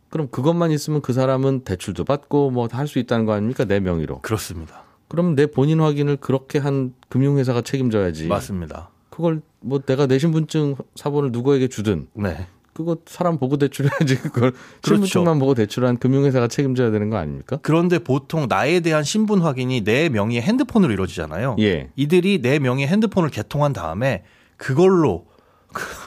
그럼 0.09 0.27
그것만 0.29 0.71
있으면 0.71 1.01
그 1.01 1.13
사람은 1.13 1.61
대출도 1.61 2.03
받고 2.03 2.49
뭐다할수 2.49 2.97
있다는 2.99 3.25
거 3.25 3.33
아닙니까? 3.33 3.63
내 3.63 3.79
명의로. 3.79 4.21
그렇습니다. 4.21 4.83
그럼 5.07 5.35
내 5.35 5.45
본인 5.45 5.79
확인을 5.79 6.17
그렇게 6.17 6.57
한 6.57 6.93
금융회사가 7.09 7.61
책임져야지. 7.61 8.27
맞습니다. 8.27 8.89
그걸 9.11 9.41
뭐 9.59 9.79
내가 9.79 10.07
내 10.07 10.17
신분증 10.17 10.75
사본을 10.95 11.31
누구에게 11.31 11.67
주든 11.67 12.07
네, 12.13 12.47
그거 12.73 12.97
사람 13.05 13.37
보고 13.37 13.57
대출해야지 13.57 14.17
그걸 14.17 14.51
그렇죠. 14.51 15.05
신분증만 15.05 15.37
보고 15.37 15.53
대출한 15.53 15.97
금융회사가 15.97 16.47
책임져야 16.47 16.89
되는 16.89 17.11
거 17.11 17.17
아닙니까? 17.17 17.59
그런데 17.61 17.99
보통 17.99 18.47
나에 18.49 18.79
대한 18.79 19.03
신분 19.03 19.41
확인이 19.41 19.83
내 19.83 20.09
명의의 20.09 20.41
핸드폰으로 20.41 20.91
이루어지잖아요. 20.91 21.57
예. 21.59 21.91
이들이 21.95 22.41
내 22.41 22.57
명의의 22.57 22.87
핸드폰을 22.89 23.29
개통한 23.29 23.73
다음에 23.73 24.23
그걸로 24.57 25.25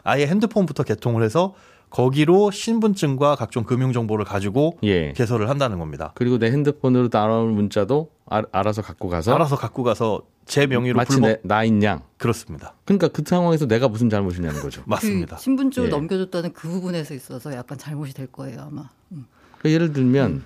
아예 0.05 0.27
핸드폰부터 0.27 0.83
개통을 0.83 1.23
해서 1.23 1.55
거기로 1.91 2.51
신분증과 2.53 3.35
각종 3.35 3.65
금융 3.65 3.93
정보를 3.93 4.25
가지고 4.25 4.79
예. 4.85 5.13
개설을 5.13 5.49
한다는 5.51 5.79
겁니다. 5.79 6.13
그리고 6.15 6.39
내 6.39 6.47
핸드폰으로 6.51 7.09
따라온 7.09 7.51
문자도 7.53 8.11
아- 8.27 8.45
알아서 8.53 8.81
갖고 8.81 9.09
가서 9.09 9.35
알아서 9.35 9.57
갖고 9.57 9.83
가서 9.83 10.23
제 10.47 10.67
명의로 10.67 10.97
마치 10.97 11.15
불법 11.15 11.27
내, 11.29 11.37
나인 11.43 11.83
양. 11.83 12.03
그렇습니다. 12.17 12.75
그러니까 12.85 13.09
그 13.09 13.23
상황에서 13.27 13.67
내가 13.67 13.89
무슨 13.89 14.09
잘못이냐는 14.09 14.61
거죠. 14.61 14.83
맞습니다. 14.87 15.37
그 15.37 15.43
신분증을 15.43 15.89
예. 15.89 15.91
넘겨줬다는 15.91 16.53
그 16.53 16.69
부분에서 16.69 17.15
있어서 17.15 17.53
약간 17.55 17.77
잘못이 17.77 18.15
될 18.15 18.29
거예요 18.29 18.63
아마. 18.63 18.89
음. 19.13 19.27
그러니까 19.59 19.71
예를 19.71 19.93
들면 19.93 20.45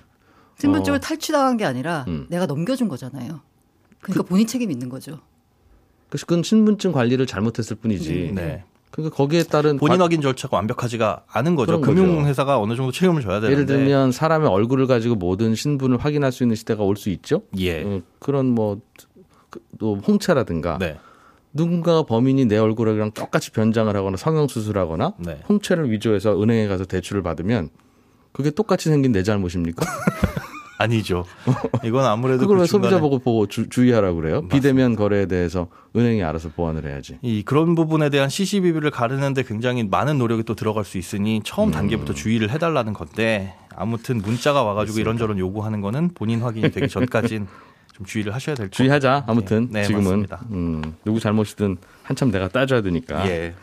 신분증을 0.59 0.97
어. 0.97 0.99
탈취당한 0.99 1.57
게 1.57 1.65
아니라 1.65 2.05
음. 2.07 2.25
내가 2.29 2.47
넘겨준 2.47 2.87
거잖아요. 2.87 3.41
그러니까 4.01 4.23
본인 4.23 4.47
책임 4.47 4.71
있는 4.71 4.89
거죠. 4.89 5.19
그건 6.09 6.43
신분증 6.43 6.91
관리를 6.91 7.25
잘못했을 7.27 7.75
뿐이지. 7.75 8.31
네. 8.33 8.63
그러니까 8.95 9.15
거기에 9.17 9.43
따른 9.43 9.77
본인 9.77 9.97
관- 9.97 10.01
확인 10.01 10.21
절차가 10.21 10.55
완벽하지가 10.55 11.25
않은 11.27 11.55
거죠. 11.55 11.81
금융회사가 11.81 12.59
어느 12.59 12.75
정도 12.77 12.93
책임을 12.93 13.21
져야 13.21 13.41
되는데. 13.41 13.51
예를 13.51 13.65
들면 13.65 14.13
사람의 14.13 14.47
얼굴을 14.47 14.87
가지고 14.87 15.15
모든 15.15 15.53
신분을 15.53 15.97
확인할 15.97 16.31
수 16.31 16.43
있는 16.43 16.55
시대가 16.55 16.83
올 16.83 16.95
수 16.95 17.09
있죠. 17.09 17.41
예. 17.57 17.83
어, 17.83 18.01
그런 18.19 18.47
뭐 18.47 18.79
또 19.79 19.95
홍채라든가 20.05 20.77
네. 20.79 20.97
누군가가 21.53 22.03
범인이 22.03 22.43
내 22.45 22.57
얼굴이랑 22.57 23.11
똑같이 23.11 23.51
변장을 23.51 23.95
하거나 23.95 24.17
성형 24.17 24.47
수술하거나 24.49 25.13
네. 25.19 25.39
홍채를 25.47 25.89
위조해서 25.91 26.41
은행에 26.41 26.67
가서 26.67 26.83
대출을 26.83 27.23
받으면 27.23 27.69
그게 28.33 28.49
똑같이 28.51 28.89
생긴 28.89 29.13
내 29.13 29.23
잘못입니까? 29.23 29.85
아니죠. 30.77 31.25
이건 31.83 32.05
아무래도 32.05 32.41
그걸 32.41 32.57
그 32.57 32.61
왜 32.61 32.67
소비자 32.67 32.99
보고 32.99 33.19
보고 33.19 33.47
주, 33.47 33.69
주의하라고 33.69 34.15
그래요? 34.17 34.47
비대면 34.47 34.95
거래에 34.95 35.25
대해서 35.25 35.67
은행이 35.95 36.23
알아서 36.23 36.49
보완을 36.49 36.85
해야지. 36.85 37.17
이 37.21 37.43
그런 37.43 37.75
부분에 37.75 38.09
대한 38.09 38.29
CCBB를 38.29 38.91
가르는데 38.91 39.43
굉장히 39.43 39.83
많은 39.83 40.17
노력이 40.17 40.43
또 40.43 40.55
들어갈 40.55 40.83
수 40.83 40.97
있으니 40.97 41.41
처음 41.43 41.71
단계부터 41.71 42.13
음. 42.13 42.15
주의를 42.15 42.49
해달라는 42.49 42.93
건데 42.93 43.53
아무튼 43.75 44.17
문자가 44.17 44.63
와가지고 44.63 44.99
이런저런 44.99 45.37
요구하는 45.39 45.81
거는 45.81 46.09
본인 46.13 46.41
확인이 46.41 46.71
되기 46.71 46.87
전까진 46.87 47.47
좀 47.95 48.05
주의를 48.05 48.33
하셔야 48.35 48.55
될것 48.55 48.71
같아요. 48.71 48.75
주의하자. 48.77 49.23
아무튼 49.27 49.69
네, 49.71 49.83
지금은 49.83 50.03
맞습니다. 50.03 50.41
음, 50.51 50.81
누구 51.05 51.19
잘못이든 51.21 51.77
한참 52.03 52.29
내가 52.31 52.49
따져야 52.49 52.81
되니까. 52.81 53.25
예. 53.29 53.53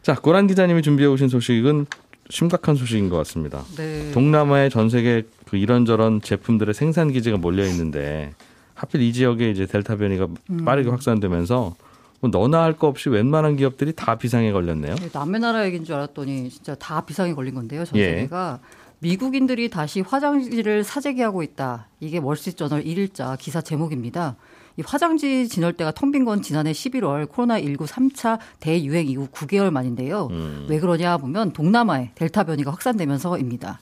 자, 0.00 0.14
고란 0.14 0.46
기자님이 0.46 0.80
준비해 0.80 1.06
오신 1.06 1.28
소식은 1.28 1.84
심각한 2.30 2.76
소식인 2.76 3.10
것 3.10 3.16
같습니다. 3.18 3.62
네. 3.76 4.10
동남아의 4.12 4.70
전 4.70 4.88
세계 4.88 5.24
그 5.48 5.56
이런저런 5.56 6.20
제품들의 6.20 6.74
생산 6.74 7.10
기지가 7.12 7.38
몰려 7.38 7.64
있는데 7.66 8.34
하필 8.74 9.00
이 9.02 9.12
지역에 9.12 9.50
이제 9.50 9.66
델타 9.66 9.96
변이가 9.96 10.28
음. 10.50 10.64
빠르게 10.64 10.90
확산되면서 10.90 11.74
뭐 12.20 12.30
너나 12.30 12.62
할 12.62 12.72
거 12.74 12.86
없이 12.88 13.08
웬만한 13.08 13.56
기업들이 13.56 13.92
다 13.94 14.16
비상에 14.16 14.52
걸렸네요. 14.52 14.94
네, 14.96 15.08
남의 15.12 15.40
나라 15.40 15.64
얘기인 15.66 15.84
줄 15.84 15.94
알았더니 15.94 16.50
진짜 16.50 16.74
다 16.74 17.00
비상이 17.00 17.34
걸린 17.34 17.54
건데요. 17.54 17.84
전 17.84 17.98
예. 17.98 18.10
세계가 18.10 18.58
미국인들이 19.00 19.70
다시 19.70 20.00
화장지를 20.00 20.82
사재기하고 20.84 21.42
있다. 21.44 21.86
이게 22.00 22.18
월스트리트저널 22.18 22.82
1일자 22.84 23.38
기사 23.38 23.60
제목입니다. 23.60 24.34
이 24.76 24.82
화장지 24.84 25.48
진열대가 25.48 25.92
텅 25.92 26.10
빈 26.12 26.24
건 26.24 26.42
지난해 26.42 26.72
11월 26.72 27.26
코로나19 27.28 27.78
3차 27.86 28.38
대유행 28.60 29.06
이후 29.08 29.28
9개월 29.32 29.70
만인데요. 29.70 30.28
음. 30.32 30.66
왜 30.68 30.78
그러냐 30.80 31.16
보면 31.18 31.52
동남아에 31.52 32.10
델타 32.16 32.44
변이가 32.44 32.72
확산되면서입니다. 32.72 33.80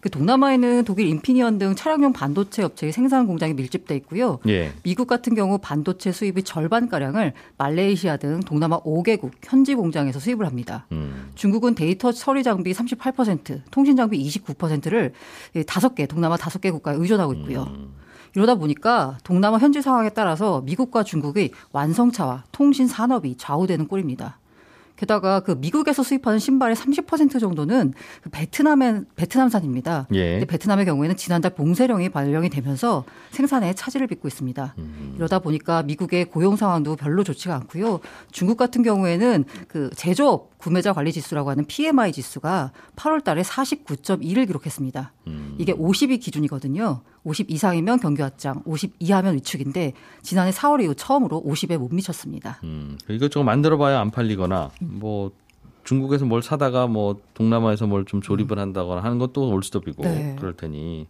그 0.00 0.10
동남아에는 0.10 0.84
독일 0.84 1.08
인피니언 1.08 1.58
등 1.58 1.74
차량용 1.74 2.12
반도체 2.12 2.62
업체의 2.62 2.92
생산 2.92 3.26
공장이 3.26 3.54
밀집돼 3.54 3.96
있고요. 3.96 4.38
예. 4.48 4.72
미국 4.82 5.06
같은 5.06 5.34
경우 5.34 5.58
반도체 5.58 6.12
수입의 6.12 6.44
절반 6.44 6.88
가량을 6.88 7.32
말레이시아 7.56 8.16
등 8.18 8.40
동남아 8.40 8.80
5개국 8.80 9.32
현지 9.42 9.74
공장에서 9.74 10.20
수입을 10.20 10.46
합니다. 10.46 10.86
음. 10.92 11.30
중국은 11.34 11.74
데이터 11.74 12.12
처리 12.12 12.42
장비 12.42 12.72
38%, 12.72 13.62
통신 13.70 13.96
장비 13.96 14.22
29%를 14.24 15.12
다섯 15.66 15.94
개 15.94 16.06
동남아 16.06 16.36
다섯 16.36 16.60
개 16.60 16.70
국가에 16.70 16.94
의존하고 16.96 17.32
있고요. 17.34 17.66
이러다 18.34 18.54
보니까 18.54 19.18
동남아 19.24 19.58
현지 19.58 19.82
상황에 19.82 20.10
따라서 20.10 20.60
미국과 20.60 21.02
중국의 21.02 21.50
완성차와 21.72 22.44
통신 22.52 22.86
산업이 22.86 23.36
좌우되는 23.36 23.88
꼴입니다. 23.88 24.38
게다가 24.98 25.40
그 25.40 25.52
미국에서 25.52 26.02
수입하는 26.02 26.38
신발의 26.40 26.74
30% 26.74 27.40
정도는 27.40 27.94
그 28.22 28.30
베트남의 28.30 29.04
베트남산입니다. 29.14 30.08
예. 30.14 30.44
베트남의 30.44 30.84
경우에는 30.86 31.16
지난달 31.16 31.54
봉쇄령이 31.54 32.08
발령이 32.08 32.50
되면서 32.50 33.04
생산에 33.30 33.74
차질을 33.74 34.08
빚고 34.08 34.26
있습니다. 34.26 34.74
이러다 35.16 35.38
보니까 35.38 35.84
미국의 35.84 36.26
고용 36.26 36.56
상황도 36.56 36.96
별로 36.96 37.22
좋지가 37.22 37.54
않고요. 37.54 38.00
중국 38.32 38.56
같은 38.56 38.82
경우에는 38.82 39.44
그 39.68 39.90
제조업 39.94 40.58
구매자 40.58 40.92
관리 40.92 41.12
지수라고 41.12 41.50
하는 41.50 41.64
PMI 41.64 42.10
지수가 42.10 42.72
8월 42.96 43.22
달에 43.22 43.42
49.1을 43.42 44.46
기록했습니다. 44.48 45.12
이게 45.58 45.72
50이 45.72 46.20
기준이거든요. 46.20 47.02
50 47.24 47.50
이상이면 47.50 48.00
경기 48.00 48.22
확장, 48.22 48.62
50 48.64 48.94
이하면 48.98 49.34
위축인데 49.34 49.92
지난해 50.22 50.50
4월 50.50 50.82
이후 50.82 50.94
처음으로 50.94 51.42
50에 51.44 51.76
못 51.78 51.92
미쳤습니다. 51.92 52.58
음. 52.64 52.98
이것저것 53.08 53.44
만들어봐야 53.44 54.00
안 54.00 54.10
팔리거나 54.10 54.70
뭐 54.80 55.32
중국에서 55.84 56.24
뭘 56.26 56.42
사다가 56.42 56.86
뭐 56.86 57.20
동남아에서 57.34 57.86
뭘 57.86 58.04
좀 58.04 58.20
조립을 58.22 58.58
한다거나 58.58 59.02
하는 59.02 59.18
것도 59.18 59.50
올스톱이고 59.50 60.02
네. 60.04 60.36
그럴 60.38 60.54
테니 60.56 61.06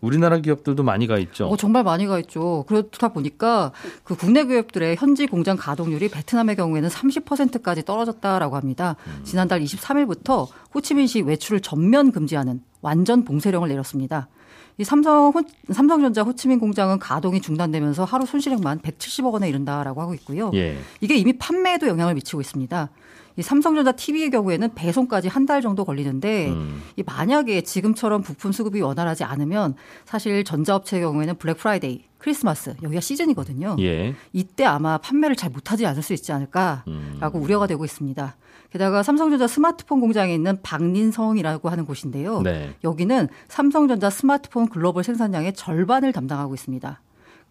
우리나라 0.00 0.38
기업들도 0.38 0.82
많이 0.82 1.06
가 1.06 1.16
있죠. 1.18 1.46
어, 1.46 1.56
정말 1.56 1.82
많이 1.82 2.06
가 2.06 2.18
있죠. 2.18 2.64
그렇다 2.68 3.08
보니까 3.08 3.72
그 4.02 4.14
국내 4.14 4.44
기업들의 4.44 4.96
현지 4.96 5.26
공장 5.26 5.56
가동률이 5.56 6.08
베트남의 6.10 6.56
경우에는 6.56 6.88
30%까지 6.90 7.84
떨어졌다라고 7.86 8.56
합니다. 8.56 8.96
지난달 9.22 9.60
23일부터 9.62 10.48
호치민시 10.74 11.22
외출을 11.22 11.60
전면 11.60 12.12
금지하는 12.12 12.60
완전 12.82 13.24
봉쇄령을 13.24 13.68
내렸습니다. 13.70 14.28
이 14.76 14.84
삼성 14.84 15.30
호, 15.30 15.42
삼성전자 15.72 16.22
호치민 16.22 16.58
공장은 16.58 16.98
가동이 16.98 17.40
중단되면서 17.40 18.04
하루 18.04 18.26
손실액만 18.26 18.80
170억 18.80 19.32
원에 19.32 19.48
이른다라고 19.48 20.00
하고 20.00 20.14
있고요. 20.14 20.50
예. 20.54 20.76
이게 21.00 21.14
이미 21.16 21.32
판매에도 21.38 21.86
영향을 21.86 22.14
미치고 22.14 22.40
있습니다. 22.40 22.90
이 23.36 23.42
삼성전자 23.42 23.92
TV의 23.92 24.30
경우에는 24.30 24.74
배송까지 24.74 25.28
한 25.28 25.44
달 25.46 25.60
정도 25.60 25.84
걸리는데 25.84 26.48
음. 26.48 26.82
이 26.96 27.02
만약에 27.04 27.60
지금처럼 27.62 28.22
부품 28.22 28.50
수급이 28.52 28.80
원활하지 28.80 29.24
않으면 29.24 29.74
사실 30.06 30.42
전자업체의 30.42 31.02
경우에는 31.02 31.36
블랙 31.36 31.58
프라이데이, 31.58 32.04
크리스마스 32.18 32.74
여기가 32.82 33.00
시즌이거든요. 33.00 33.76
예. 33.80 34.14
이때 34.32 34.64
아마 34.64 34.98
판매를 34.98 35.36
잘 35.36 35.50
못하지 35.50 35.84
않을 35.86 36.02
수 36.02 36.14
있지 36.14 36.32
않을까라고 36.32 36.84
음. 36.88 37.42
우려가 37.42 37.66
되고 37.66 37.84
있습니다. 37.84 38.36
게다가 38.74 39.04
삼성전자 39.04 39.46
스마트폰 39.46 40.00
공장에 40.00 40.34
있는 40.34 40.60
박닌성이라고 40.60 41.68
하는 41.68 41.86
곳인데요. 41.86 42.42
네. 42.42 42.74
여기는 42.82 43.28
삼성전자 43.46 44.10
스마트폰 44.10 44.68
글로벌 44.68 45.04
생산량의 45.04 45.52
절반을 45.52 46.12
담당하고 46.12 46.54
있습니다. 46.54 47.00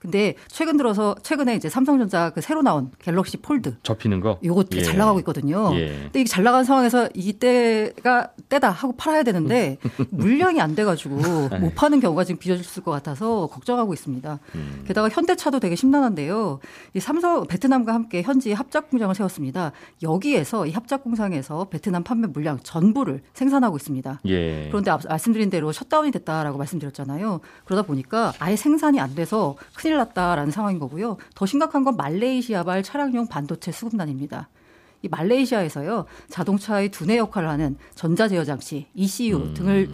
근데 0.03 0.35
최근 0.47 0.77
들어서 0.77 1.15
최근에 1.23 1.55
이제 1.55 1.69
삼성전자 1.69 2.29
그 2.31 2.41
새로 2.41 2.61
나온 2.61 2.91
갤럭시 2.99 3.37
폴드 3.37 3.77
접히는 3.83 4.19
거. 4.19 4.37
요거 4.43 4.65
되게 4.65 4.81
예. 4.81 4.83
잘 4.83 4.97
나가고 4.97 5.19
있거든요. 5.19 5.71
예. 5.75 5.87
근데 6.03 6.19
이게 6.19 6.25
잘 6.25 6.43
나간 6.43 6.63
상황에서 6.63 7.09
이때가 7.13 8.31
때다 8.49 8.69
하고 8.69 8.93
팔아야 8.97 9.23
되는데 9.23 9.77
물량이 10.11 10.61
안 10.61 10.75
돼가지고 10.75 11.49
네. 11.49 11.59
못 11.59 11.73
파는 11.73 12.01
경우가 12.01 12.25
지금 12.25 12.37
빚어질 12.39 12.83
것 12.83 12.91
같아서 12.91 13.47
걱정하고 13.47 13.93
있습니다. 13.93 14.39
음. 14.55 14.83
게다가 14.85 15.07
현대차도 15.09 15.59
되게 15.59 15.75
심란한데요. 15.75 16.59
이 16.93 16.99
삼성 16.99 17.47
베트남과 17.47 17.93
함께 17.93 18.21
현지 18.21 18.51
합작 18.51 18.89
공장을 18.89 19.15
세웠습니다. 19.15 19.71
여기에서 20.01 20.65
이 20.65 20.71
합작 20.71 21.03
공장에서 21.03 21.65
베트남 21.69 22.03
판매 22.03 22.27
물량 22.27 22.59
전부를 22.61 23.21
생산하고 23.33 23.77
있습니다. 23.77 24.19
예. 24.25 24.67
그런데 24.69 24.91
앞 24.91 25.01
말씀드린 25.07 25.49
대로 25.49 25.71
셧다운이 25.71 26.11
됐다라고 26.11 26.57
말씀드렸잖아요. 26.57 27.39
그러다 27.65 27.83
보니까 27.83 28.33
아예 28.39 28.55
생산이 28.55 28.99
안 28.99 29.15
돼서 29.15 29.55
큰일 29.75 29.92
났다라는 29.97 30.51
상황인 30.51 30.79
거고요. 30.79 31.17
더 31.35 31.45
심각한 31.45 31.83
건 31.83 31.95
말레이시아발 31.97 32.83
차량용 32.83 33.27
반도체 33.27 33.71
수급난입니다. 33.71 34.49
이 35.01 35.09
말레이시아에서요 35.09 36.05
자동차의 36.29 36.89
두뇌 36.89 37.17
역할을 37.17 37.49
하는 37.49 37.75
전자 37.95 38.27
제어 38.27 38.43
장치 38.45 38.87
ECU 38.93 39.35
음. 39.37 39.53
등을 39.53 39.89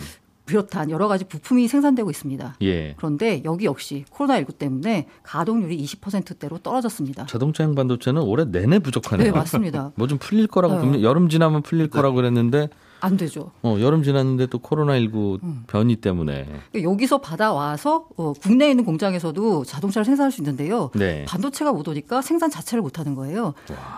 비롯한 0.45 0.89
여러 0.89 1.07
가지 1.07 1.25
부품이 1.25 1.67
생산되고 1.67 2.09
있습니다. 2.09 2.55
예. 2.63 2.95
그런데 2.97 3.41
여기 3.45 3.65
역시 3.65 4.03
코로나19 4.11 4.57
때문에 4.57 5.07
가동률이 5.21 5.77
20%대로 5.83 6.57
떨어졌습니다. 6.57 7.27
자동차용 7.27 7.75
반도체는 7.75 8.21
올해 8.23 8.45
내내 8.45 8.79
부족하네요. 8.79 9.27
네, 9.27 9.31
맞습니다. 9.31 9.91
뭐 9.97 10.07
좀 10.07 10.17
풀릴 10.17 10.47
거라고 10.47 10.83
네. 10.85 11.03
여름 11.03 11.29
지나면 11.29 11.61
풀릴 11.61 11.87
거라고 11.89 12.15
그랬는데 12.15 12.69
안 13.01 13.17
되죠. 13.17 13.51
어, 13.63 13.77
여름 13.79 14.03
지났는데 14.03 14.47
또 14.47 14.59
코로나19 14.59 15.43
음. 15.43 15.63
변이 15.67 15.95
때문에 15.95 16.45
그러니까 16.71 16.91
여기서 16.91 17.19
받아와서 17.19 18.07
어, 18.17 18.33
국내에 18.33 18.69
있는 18.71 18.85
공장에서도 18.85 19.65
자동차를 19.65 20.05
생산할 20.05 20.31
수 20.31 20.41
있는데요. 20.41 20.91
네. 20.95 21.25
반도체가 21.25 21.71
못 21.71 21.87
오니까 21.87 22.21
생산 22.21 22.49
자체를 22.49 22.81
못 22.81 22.99
하는 22.99 23.15
거예요. 23.15 23.53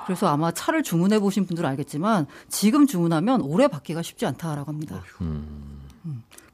그래서 0.05 0.27
아마 0.27 0.51
차를 0.51 0.84
주문해 0.84 1.20
보신 1.20 1.46
분들은 1.46 1.70
알겠지만 1.70 2.27
지금 2.50 2.88
주문하면 2.88 3.41
오래 3.41 3.67
받기가 3.67 4.01
쉽지 4.01 4.25
않다라고 4.25 4.70
합니다. 4.70 5.03
음. 5.22 5.81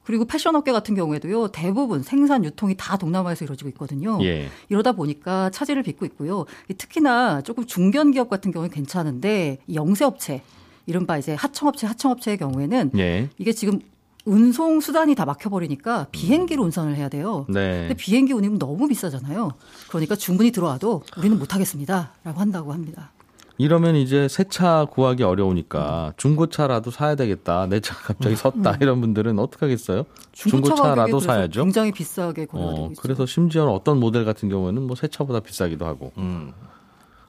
그리고 0.08 0.24
패션 0.24 0.56
업계 0.56 0.72
같은 0.72 0.96
경우에도요. 0.96 1.50
대부분 1.50 2.02
생산 2.02 2.46
유통이 2.46 2.76
다 2.78 2.96
동남아에서 2.96 3.44
이루어지고 3.44 3.70
있거든요. 3.72 4.18
예. 4.22 4.48
이러다 4.70 4.94
보니까 4.94 5.50
차질을 5.50 5.84
빚고 5.84 6.06
있고요. 6.06 6.46
이 6.70 6.74
특히나 6.74 7.42
조금 7.42 7.66
중견 7.66 8.12
기업 8.12 8.30
같은 8.30 8.54
경우는 8.54 8.74
괜찮은데 8.74 9.58
이 9.68 9.76
영세 9.76 10.06
업체 10.06 10.44
이른바 10.88 11.18
이제 11.18 11.36
하청업체 11.36 11.86
하청업체의 11.86 12.38
경우에는 12.38 12.92
예. 12.98 13.30
이게 13.38 13.52
지금 13.52 13.80
운송 14.26 14.82
수단이 14.82 15.16
다 15.16 15.26
막혀버리니까 15.26 16.08
비행기로 16.12 16.64
운송을 16.64 16.96
해야 16.96 17.08
돼요. 17.08 17.46
네. 17.50 17.82
근데 17.82 17.94
비행기 17.94 18.34
운임은 18.34 18.58
너무 18.58 18.88
비싸잖아요. 18.88 19.52
그러니까 19.90 20.16
주문이 20.16 20.52
들어와도 20.52 21.04
우리는 21.18 21.38
못하겠습니다라고 21.38 22.40
한다고 22.40 22.74
합니다. 22.74 23.12
이러면 23.60 23.96
이제 23.96 24.28
새 24.28 24.44
차 24.44 24.86
구하기 24.86 25.24
어려우니까 25.24 26.14
중고차라도 26.18 26.92
사야 26.92 27.16
되겠다. 27.16 27.66
내 27.68 27.80
차 27.80 27.96
갑자기 27.96 28.36
섰다. 28.36 28.78
이런 28.82 29.02
분들은 29.02 29.40
어떻게 29.40 29.66
하겠어요? 29.66 30.04
중고차 30.32 30.76
중고차라도 30.76 31.20
사야죠. 31.20 31.64
굉장히 31.64 31.92
비싸게 31.92 32.46
거래가 32.46 32.70
되고 32.72 32.84
어, 32.86 32.90
있죠. 32.90 33.02
그래서 33.02 33.26
심지어는 33.26 33.72
어떤 33.74 34.00
모델 34.00 34.26
같은 34.26 34.48
경우에는 34.50 34.84
뭐 34.84 34.96
새 34.96 35.08
차보다 35.08 35.40
비싸기도 35.40 35.86
하고 35.86 36.12
음. 36.18 36.52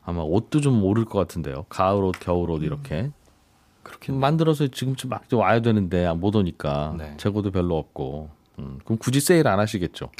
아마 0.04 0.22
옷도 0.22 0.60
좀 0.60 0.82
오를 0.84 1.04
것 1.04 1.18
같은데요. 1.18 1.64
가을 1.68 2.02
옷, 2.02 2.16
겨울 2.20 2.50
옷 2.50 2.62
이렇게 2.62 3.10
그렇게 3.82 4.12
만들어서 4.12 4.66
지금쯤 4.66 5.10
막 5.10 5.24
와야 5.32 5.60
되는데 5.60 6.12
못 6.12 6.34
오니까 6.36 6.94
네. 6.98 7.14
재고도 7.16 7.50
별로 7.50 7.78
없고 7.78 8.30
음, 8.58 8.78
그럼 8.84 8.98
굳이 8.98 9.20
세일 9.20 9.48
안 9.48 9.58
하시겠죠? 9.58 10.10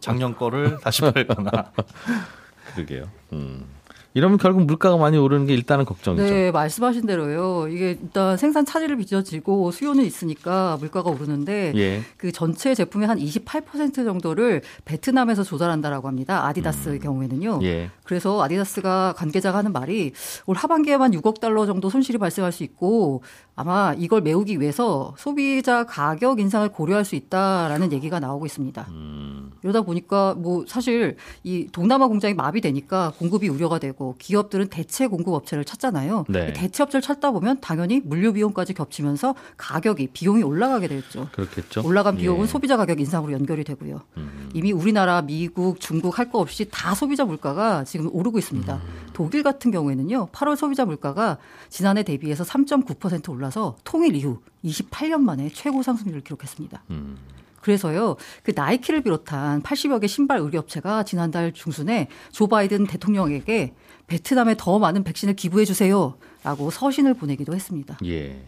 작년 0.00 0.36
거를 0.36 0.78
다시 0.78 1.02
팔거나 1.02 1.72
그러게요. 2.74 3.04
음. 3.32 3.66
이러면 4.14 4.38
결국 4.38 4.64
물가가 4.64 4.96
많이 4.96 5.16
오르는 5.16 5.46
게 5.46 5.54
일단은 5.54 5.84
걱정이죠. 5.84 6.22
네, 6.22 6.50
말씀하신 6.50 7.06
대로요. 7.06 7.68
이게 7.68 7.98
일단 8.02 8.36
생산 8.36 8.64
차질을 8.64 8.96
빚어지고 8.96 9.70
수요는 9.70 10.04
있으니까 10.04 10.76
물가가 10.80 11.10
오르는데 11.10 11.72
예. 11.76 12.02
그 12.18 12.30
전체 12.30 12.74
제품의 12.74 13.08
한 13.08 13.18
28% 13.18 13.94
정도를 13.94 14.62
베트남에서 14.84 15.44
조달한다라고 15.44 16.08
합니다. 16.08 16.46
아디다스의 16.46 17.00
경우에는요. 17.00 17.60
예. 17.62 17.90
그래서 18.04 18.42
아디다스가 18.42 19.14
관계자가 19.16 19.58
하는 19.58 19.72
말이 19.72 20.12
올 20.46 20.56
하반기에만 20.56 21.12
6억 21.12 21.40
달러 21.40 21.64
정도 21.64 21.88
손실이 21.88 22.18
발생할 22.18 22.52
수 22.52 22.64
있고 22.64 23.22
아마 23.54 23.94
이걸 23.96 24.20
메우기 24.20 24.60
위해서 24.60 25.14
소비자 25.16 25.84
가격 25.84 26.40
인상을 26.40 26.68
고려할 26.70 27.04
수 27.04 27.14
있다라는 27.14 27.92
얘기가 27.92 28.20
나오고 28.20 28.46
있습니다. 28.46 28.86
음. 28.90 29.52
이러다 29.62 29.82
보니까 29.82 30.34
뭐 30.36 30.64
사실 30.66 31.16
이 31.44 31.68
동남아 31.70 32.08
공장이 32.08 32.34
마비되니까 32.34 33.12
공급이 33.18 33.48
우려가 33.48 33.78
되고 33.78 34.01
기업들은 34.18 34.68
대체 34.68 35.06
공급 35.06 35.34
업체를 35.34 35.64
찾잖아요. 35.64 36.24
네. 36.28 36.48
이 36.48 36.52
대체 36.52 36.82
업체를 36.82 37.02
찾다 37.02 37.30
보면 37.30 37.60
당연히 37.60 38.00
물류 38.04 38.32
비용까지 38.32 38.74
겹치면서 38.74 39.34
가격이 39.56 40.08
비용이 40.12 40.42
올라가게 40.42 40.88
되겠죠. 40.88 41.28
그렇겠죠. 41.32 41.82
올라간 41.86 42.16
비용은 42.16 42.44
예. 42.44 42.46
소비자 42.46 42.76
가격 42.76 43.00
인상으로 43.00 43.32
연결이 43.32 43.64
되고요. 43.64 44.02
음. 44.16 44.50
이미 44.54 44.72
우리나라, 44.72 45.22
미국, 45.22 45.80
중국 45.80 46.18
할 46.18 46.32
거 46.32 46.38
없이 46.38 46.66
다 46.70 46.94
소비자 46.94 47.24
물가가 47.24 47.84
지금 47.84 48.08
오르고 48.12 48.38
있습니다. 48.38 48.74
음. 48.74 48.80
독일 49.12 49.42
같은 49.42 49.70
경우에는요, 49.70 50.28
8월 50.32 50.56
소비자 50.56 50.84
물가가 50.84 51.38
지난해 51.68 52.02
대비해서 52.02 52.44
3.9% 52.44 53.28
올라서 53.30 53.76
통일 53.84 54.14
이후 54.16 54.38
28년 54.64 55.20
만에 55.20 55.50
최고 55.52 55.82
상승률을 55.82 56.22
기록했습니다. 56.22 56.82
음. 56.90 57.16
그래서요, 57.62 58.16
그 58.42 58.52
나이키를 58.54 59.02
비롯한 59.02 59.62
80여 59.62 60.00
개 60.02 60.06
신발 60.06 60.38
의류업체가 60.40 61.04
지난달 61.04 61.52
중순에 61.52 62.08
조 62.30 62.46
바이든 62.48 62.86
대통령에게 62.86 63.72
베트남에 64.08 64.56
더 64.58 64.78
많은 64.78 65.04
백신을 65.04 65.34
기부해 65.34 65.64
주세요. 65.64 66.18
라고 66.44 66.70
서신을 66.70 67.14
보내기도 67.14 67.54
했습니다. 67.54 67.96
예. 68.04 68.44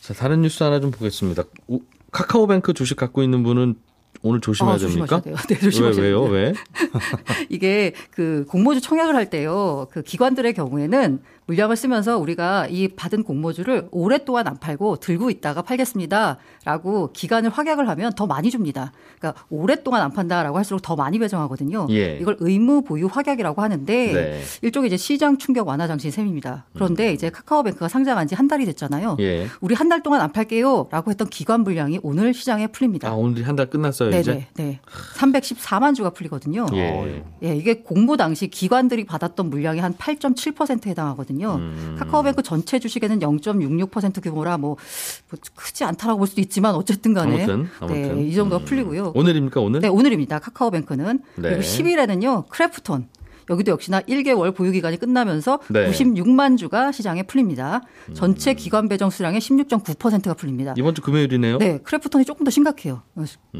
자, 0.00 0.14
다른 0.14 0.40
뉴스 0.42 0.62
하나 0.64 0.80
좀 0.80 0.90
보겠습니다. 0.90 1.44
우- 1.68 1.80
카카오뱅크 2.10 2.72
주식 2.74 2.96
갖고 2.96 3.22
있는 3.22 3.42
분은 3.42 3.76
오늘 4.22 4.40
조심해야 4.40 4.74
아, 4.74 4.78
됩니까? 4.78 5.20
네, 5.48 5.58
조심하셔야 5.58 6.02
왜, 6.02 6.08
왜요? 6.08 6.22
왜? 6.22 6.52
이게 7.50 7.92
그 8.10 8.44
공모주 8.48 8.80
청약을 8.80 9.14
할 9.14 9.28
때요, 9.30 9.86
그 9.90 10.02
기관들의 10.02 10.52
경우에는 10.54 11.20
물량을 11.46 11.76
쓰면서 11.76 12.16
우리가 12.18 12.68
이 12.70 12.88
받은 12.88 13.22
공모주를 13.22 13.88
오랫동안 13.90 14.46
안 14.48 14.58
팔고 14.58 14.96
들고 14.96 15.28
있다가 15.28 15.60
팔겠습니다.라고 15.60 17.10
기간을 17.12 17.50
확약을 17.50 17.86
하면 17.88 18.12
더 18.14 18.26
많이 18.26 18.50
줍니다. 18.50 18.92
그러니까 19.18 19.44
오랫동안 19.50 20.00
안 20.02 20.12
판다라고 20.12 20.56
할수록 20.56 20.80
더 20.80 20.96
많이 20.96 21.18
배정하거든요. 21.18 21.86
예. 21.90 22.16
이걸 22.18 22.36
의무 22.40 22.82
보유 22.82 23.06
확약이라고 23.12 23.60
하는데 23.60 24.12
네. 24.12 24.40
일종의 24.62 24.86
이제 24.88 24.96
시장 24.96 25.36
충격 25.36 25.68
완화 25.68 25.86
장치인 25.86 26.10
셈입니다. 26.12 26.64
그런데 26.74 27.12
이제 27.12 27.28
카카오뱅크가 27.30 27.88
상장한 27.88 28.26
지 28.28 28.34
한 28.34 28.48
달이 28.48 28.64
됐잖아요. 28.66 29.16
예. 29.20 29.46
우리 29.60 29.74
한 29.76 29.88
달 29.88 30.02
동안 30.02 30.22
안 30.22 30.32
팔게요라고 30.32 31.10
했던 31.10 31.28
기관 31.28 31.60
물량이 31.60 32.00
오늘 32.02 32.32
시장에 32.34 32.66
풀립니다. 32.68 33.10
아, 33.10 33.12
오늘 33.12 33.46
한 33.46 33.54
달 33.54 33.66
끝났어요, 33.70 34.03
네네 34.10 34.20
이제? 34.20 34.46
네. 34.54 34.80
314만 35.16 35.94
주가 35.94 36.10
풀리거든요. 36.10 36.66
예. 36.74 37.22
예, 37.42 37.56
이게 37.56 37.82
공모 37.82 38.16
당시 38.16 38.48
기관들이 38.48 39.04
받았던 39.04 39.50
물량이 39.50 39.80
한 39.80 39.94
8.7%에 39.94 40.90
해당하거든요. 40.90 41.54
음. 41.56 41.96
카카오뱅크 41.98 42.42
전체 42.42 42.78
주식에는 42.78 43.18
0.66% 43.20 44.22
규모라 44.22 44.58
뭐, 44.58 44.76
뭐 45.30 45.38
크지 45.54 45.84
않다라고 45.84 46.18
볼 46.18 46.26
수도 46.26 46.40
있지만 46.40 46.74
어쨌든 46.74 47.14
간에 47.14 47.44
아무튼, 47.44 47.68
아무튼. 47.80 48.16
네, 48.16 48.24
이 48.24 48.34
정도가 48.34 48.62
음. 48.62 48.64
풀리고요. 48.64 49.12
오늘입니까, 49.14 49.60
오늘? 49.60 49.80
네, 49.80 49.88
오늘입니다. 49.88 50.38
카카오뱅크는. 50.38 51.20
네. 51.36 51.42
그리고 51.50 51.62
10일에는요. 51.62 52.48
크래프톤. 52.48 53.08
여기도 53.50 53.72
역시나 53.72 54.00
1개월 54.02 54.54
보유 54.54 54.72
기간이 54.72 54.98
끝나면서 54.98 55.60
네. 55.68 55.86
음. 55.86 55.92
96만 55.92 56.56
주가 56.58 56.92
시장에 56.92 57.22
풀립니다. 57.22 57.82
전체 58.14 58.54
기관 58.54 58.88
배정 58.88 59.10
수량의 59.10 59.40
16.9%가 59.40 60.34
풀립니다. 60.34 60.74
이번 60.76 60.94
주 60.94 61.02
금요일이네요? 61.02 61.58
네, 61.58 61.78
크래프톤이 61.78 62.24
조금 62.24 62.44
더 62.44 62.50
심각해요. 62.50 63.02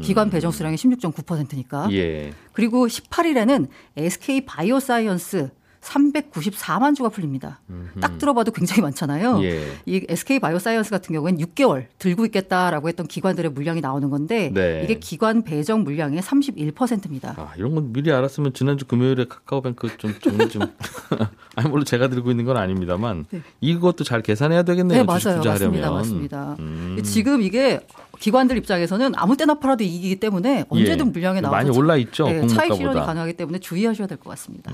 기관 0.01 0.29
배정 0.29 0.51
수량의 0.51 0.77
16.9%니까. 0.77 1.85
음. 1.85 1.91
예. 1.93 2.33
그리고 2.53 2.87
18일에는 2.87 3.67
SK 3.97 4.45
바이오사이언스 4.45 5.49
394만 5.85 6.95
주가 6.95 7.09
풀립니다. 7.09 7.59
딱 8.01 8.17
들어봐도 8.17 8.51
굉장히 8.51 8.81
많잖아요. 8.81 9.41
예. 9.43 9.63
이 9.85 10.05
SK 10.09 10.39
바이오사이언스 10.39 10.89
같은 10.89 11.13
경우에는 11.13 11.39
6개월 11.45 11.85
들고 11.99 12.25
있겠다라고 12.25 12.87
했던 12.87 13.07
기관들의 13.07 13.51
물량이 13.51 13.81
나오는 13.81 14.09
건데 14.09 14.51
네. 14.53 14.81
이게 14.83 14.95
기관 14.99 15.43
배정 15.43 15.83
물량의 15.83 16.21
31%입니다. 16.21 17.35
아, 17.37 17.53
이런 17.57 17.75
건 17.75 17.93
미리 17.93 18.11
알았으면 18.11 18.53
지난주 18.53 18.85
금요일에 18.85 19.25
카카오뱅크 19.25 19.97
좀 19.97 20.13
정리 20.21 20.49
좀. 20.49 20.63
아니, 21.55 21.69
물론 21.69 21.85
제가 21.85 22.07
들고 22.09 22.31
있는 22.31 22.45
건 22.45 22.57
아닙니다만 22.57 23.25
네. 23.29 23.41
이것도 23.61 24.03
잘 24.03 24.21
계산해야 24.21 24.63
되겠네요. 24.63 24.99
네, 24.99 25.03
맞아요. 25.05 25.41
맞습니다. 25.43 25.91
맞습니다. 25.91 26.55
음. 26.59 26.99
지금 27.03 27.41
이게 27.41 27.79
기관들 28.19 28.57
입장에서는 28.57 29.13
아무 29.15 29.37
때나 29.37 29.55
팔아도 29.59 29.83
이기기 29.83 30.19
때문에 30.19 30.65
언제든 30.69 31.07
예. 31.07 31.11
물량이 31.11 31.41
나와서 31.41 31.55
많이 31.55 31.77
올라 31.77 31.95
있죠. 31.97 32.27
네, 32.27 32.47
차익 32.47 32.73
실현이. 32.73 32.99
가능하기 32.99 33.33
때문에 33.33 33.59
주의하셔야 33.59 34.07
될 34.07 34.17
것 34.17 34.29
같습니다. 34.31 34.71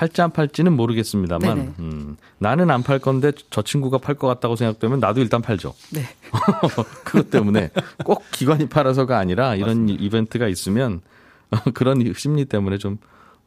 팔지 0.00 0.22
안 0.22 0.30
팔지는 0.30 0.72
모르겠습니다만 0.76 1.56
네네. 1.58 1.72
음, 1.80 2.16
나는 2.38 2.70
안 2.70 2.82
팔 2.82 2.98
건데 3.00 3.32
저 3.50 3.60
친구가 3.60 3.98
팔 3.98 4.14
것 4.14 4.26
같다고 4.28 4.56
생각되면 4.56 4.98
나도 4.98 5.20
일단 5.20 5.42
팔죠. 5.42 5.74
네. 5.92 6.04
그것 7.04 7.28
때문에 7.30 7.70
꼭 8.02 8.24
기관이 8.32 8.66
팔아서가 8.70 9.18
아니라 9.18 9.54
이런 9.56 9.90
이벤트가 9.90 10.48
있으면 10.48 11.02
그런 11.74 12.14
심리 12.16 12.46
때문에 12.46 12.78
좀 12.78 12.96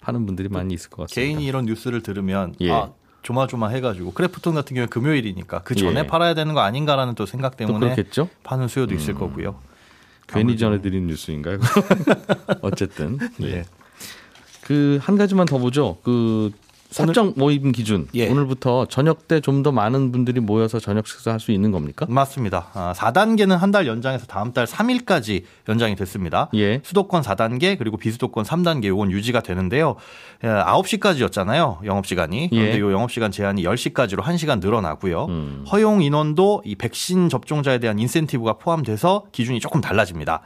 파는 0.02 0.28
분들이 0.28 0.48
많이 0.48 0.76
있을 0.76 0.92
것 0.92 1.04
같습니다. 1.08 1.16
개인이 1.20 1.44
이런 1.44 1.66
뉴스를 1.66 2.04
들으면 2.04 2.54
예. 2.62 2.72
아 2.72 2.92
조마조마해가지고 3.24 4.14
크래프톤 4.14 4.54
같은 4.54 4.76
경우에 4.76 4.86
금요일이니까 4.88 5.64
그 5.64 5.74
전에 5.74 6.02
예. 6.02 6.08
팔아야 6.08 6.36
되는 6.36 6.54
거 6.54 6.60
아닌가라는 6.60 7.16
또 7.16 7.26
생각 7.26 7.58
또 7.58 7.66
때문에 7.66 7.80
그렇겠죠? 7.96 8.30
파는 8.44 8.68
수요도 8.68 8.94
음. 8.94 9.00
있을 9.00 9.16
거고요. 9.16 9.56
괜히 10.28 10.56
전해드린 10.56 11.08
뉴스인가요? 11.08 11.58
어쨌든 12.62 13.18
예. 13.42 13.66
예. 14.70 15.00
그한 15.00 15.18
가지만 15.18 15.46
더 15.46 15.58
보죠. 15.58 15.98
그 16.04 16.52
사적 16.90 17.34
모임 17.40 17.72
기준 17.72 18.08
예. 18.14 18.30
오늘부터 18.30 18.86
저녁 18.86 19.28
때 19.28 19.40
좀 19.42 19.64
더 19.64 19.72
많은 19.72 20.12
분들이 20.12 20.40
모여서 20.40 20.80
저녁 20.80 21.08
식사할 21.08 21.40
수 21.40 21.52
있는 21.52 21.72
겁니까? 21.72 22.06
맞습니다. 22.08 22.68
아, 22.76 22.94
4단계는 22.96 23.58
한 23.58 23.72
달 23.72 23.88
연장해서 23.88 24.28
다음 24.28 24.54
달 24.54 24.68
3일까지 24.68 25.42
연장이 25.70 25.96
됐습니다. 25.96 26.50
예. 26.54 26.82
수도권 26.84 27.24
4단계 27.24 27.80
그리고 27.80 27.98
비수도권 27.98 28.46
3단계 28.46 28.86
요건 28.86 29.10
유지가 29.10 29.40
되는데요. 29.42 29.96
예, 30.44 30.48
9시까지였잖아요. 30.48 31.84
영업 31.86 32.06
시간이. 32.06 32.50
그런데 32.52 32.76
예. 32.76 32.80
요 32.80 32.92
영업 32.92 33.12
시간 33.12 33.32
제한이 33.32 33.64
10시까지로 33.64 34.20
1시간 34.22 34.60
늘어나고요. 34.60 35.26
음. 35.30 35.66
허용 35.72 36.02
인원도 36.04 36.62
이 36.66 36.76
백신 36.76 37.30
접종자에 37.30 37.80
대한 37.80 37.98
인센티브가 37.98 38.54
포함돼서 38.54 39.24
기준이 39.32 39.60
조금 39.60 39.82
달라집니다. 39.82 40.42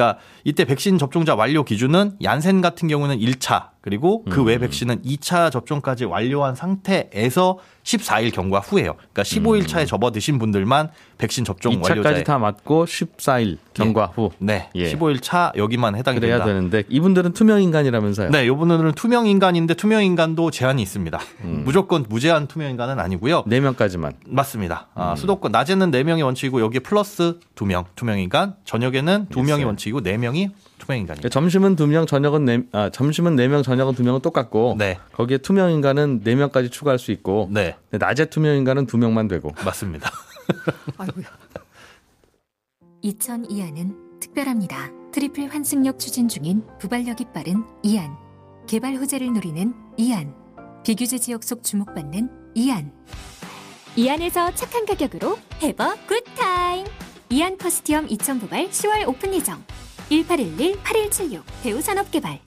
그러니까 0.00 0.18
이때 0.44 0.64
백신 0.64 0.96
접종자 0.96 1.34
완료 1.34 1.62
기준은 1.62 2.16
얀센 2.22 2.62
같은 2.62 2.88
경우는 2.88 3.18
1차 3.18 3.68
그리고 3.80 4.24
그 4.24 4.40
음. 4.40 4.46
외 4.46 4.58
백신은 4.58 5.02
2차 5.02 5.50
접종까지 5.50 6.04
완료한 6.04 6.54
상태에서 6.54 7.58
14일 7.82 8.32
경과 8.32 8.58
후에요. 8.58 8.94
그러니까 8.96 9.22
15일 9.22 9.66
차에 9.66 9.86
접어 9.86 10.12
드신 10.12 10.38
분들만 10.38 10.90
백신 11.16 11.44
접종 11.44 11.80
2차까지 11.80 11.88
완료자에 11.88 12.24
다 12.24 12.38
맞고 12.38 12.84
14일 12.84 13.56
경과 13.72 14.06
후 14.06 14.30
네, 14.38 14.68
예. 14.74 14.92
15일 14.92 15.22
차 15.22 15.52
여기만 15.56 15.94
해당이 15.94 16.20
그래야 16.20 16.44
됩니다. 16.44 16.52
되는데 16.52 16.82
이분들은 16.90 17.32
투명 17.32 17.62
인간이라면서요? 17.62 18.30
네, 18.30 18.46
요분들은 18.46 18.92
투명 18.92 19.26
인간인데 19.26 19.74
투명 19.74 20.04
인간도 20.04 20.50
제한이 20.50 20.82
있습니다. 20.82 21.18
음. 21.44 21.62
무조건 21.64 22.04
무제한 22.08 22.48
투명 22.48 22.70
인간은 22.70 23.00
아니고요. 23.00 23.44
네 23.46 23.60
명까지만. 23.60 24.12
맞습니다. 24.26 24.88
음. 24.96 25.00
아, 25.00 25.16
수도권 25.16 25.52
낮에는 25.52 25.90
4명이 25.90 26.22
원칙이고 26.22 26.60
여기에 26.60 26.80
플러스 26.80 27.38
2명 27.54 27.86
투명 27.96 28.18
인간, 28.18 28.56
저녁에는 28.64 29.26
2명이 29.30 29.44
있어요. 29.44 29.66
원칙이고 29.66 30.00
4명이 30.02 30.50
투명 30.90 30.98
인간입니다. 30.98 31.28
점심은 31.28 31.76
두 31.76 31.86
명, 31.86 32.06
저녁은 32.06 32.44
네, 32.44 32.62
아, 32.72 32.90
점심은 32.90 33.36
네 33.36 33.46
명, 33.46 33.62
저녁은 33.62 33.94
두 33.94 34.02
명은 34.02 34.20
똑같고 34.20 34.74
네. 34.76 34.98
거기에 35.12 35.38
투명 35.38 35.70
인간은 35.70 36.22
네 36.24 36.34
명까지 36.34 36.70
추가할 36.70 36.98
수 36.98 37.12
있고 37.12 37.48
네, 37.50 37.76
낮에 37.90 38.26
투명 38.26 38.56
인간은 38.56 38.86
두 38.86 38.98
명만 38.98 39.28
되고 39.28 39.52
맞습니다. 39.64 40.10
아이고야. 40.98 41.26
이천 43.04 43.57
이안은 43.57 44.20
특별합니다. 44.20 44.90
트리플 45.12 45.48
환승역 45.48 45.98
추진 45.98 46.28
중인 46.28 46.64
부발역이 46.80 47.26
빠른 47.32 47.64
이안. 47.82 48.16
개발 48.66 48.96
호재를 48.96 49.32
노리는 49.32 49.72
이안. 49.96 50.34
비규제 50.84 51.18
지역 51.18 51.44
속 51.44 51.62
주목받는 51.62 52.28
이안. 52.54 52.92
이안에서 53.96 54.54
착한 54.54 54.86
가격으로 54.86 55.38
Have 55.62 55.94
a 56.06 56.15
good 56.15 56.50
time 56.50 56.86
이안 57.30 57.58
퍼스티엄 57.58 58.06
이천 58.08 58.39
부발 58.39 58.70
10월 58.70 59.08
오픈 59.08 59.34
예정 59.34 59.62
1811-8176 60.10 61.42
대우산업개발 61.62 62.40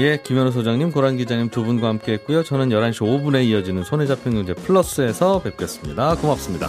예, 0.00 0.16
김현우 0.22 0.52
소장님, 0.52 0.92
고란 0.92 1.16
기자님 1.16 1.48
두 1.48 1.64
분과 1.64 1.88
함께 1.88 2.12
했고요. 2.12 2.44
저는 2.44 2.68
11시 2.68 3.00
5분에 3.00 3.44
이어지는 3.46 3.82
손에 3.82 4.06
잡히는 4.06 4.34
경제 4.34 4.54
플러스에서 4.54 5.42
뵙겠습니다. 5.42 6.14
고맙습니다. 6.14 6.68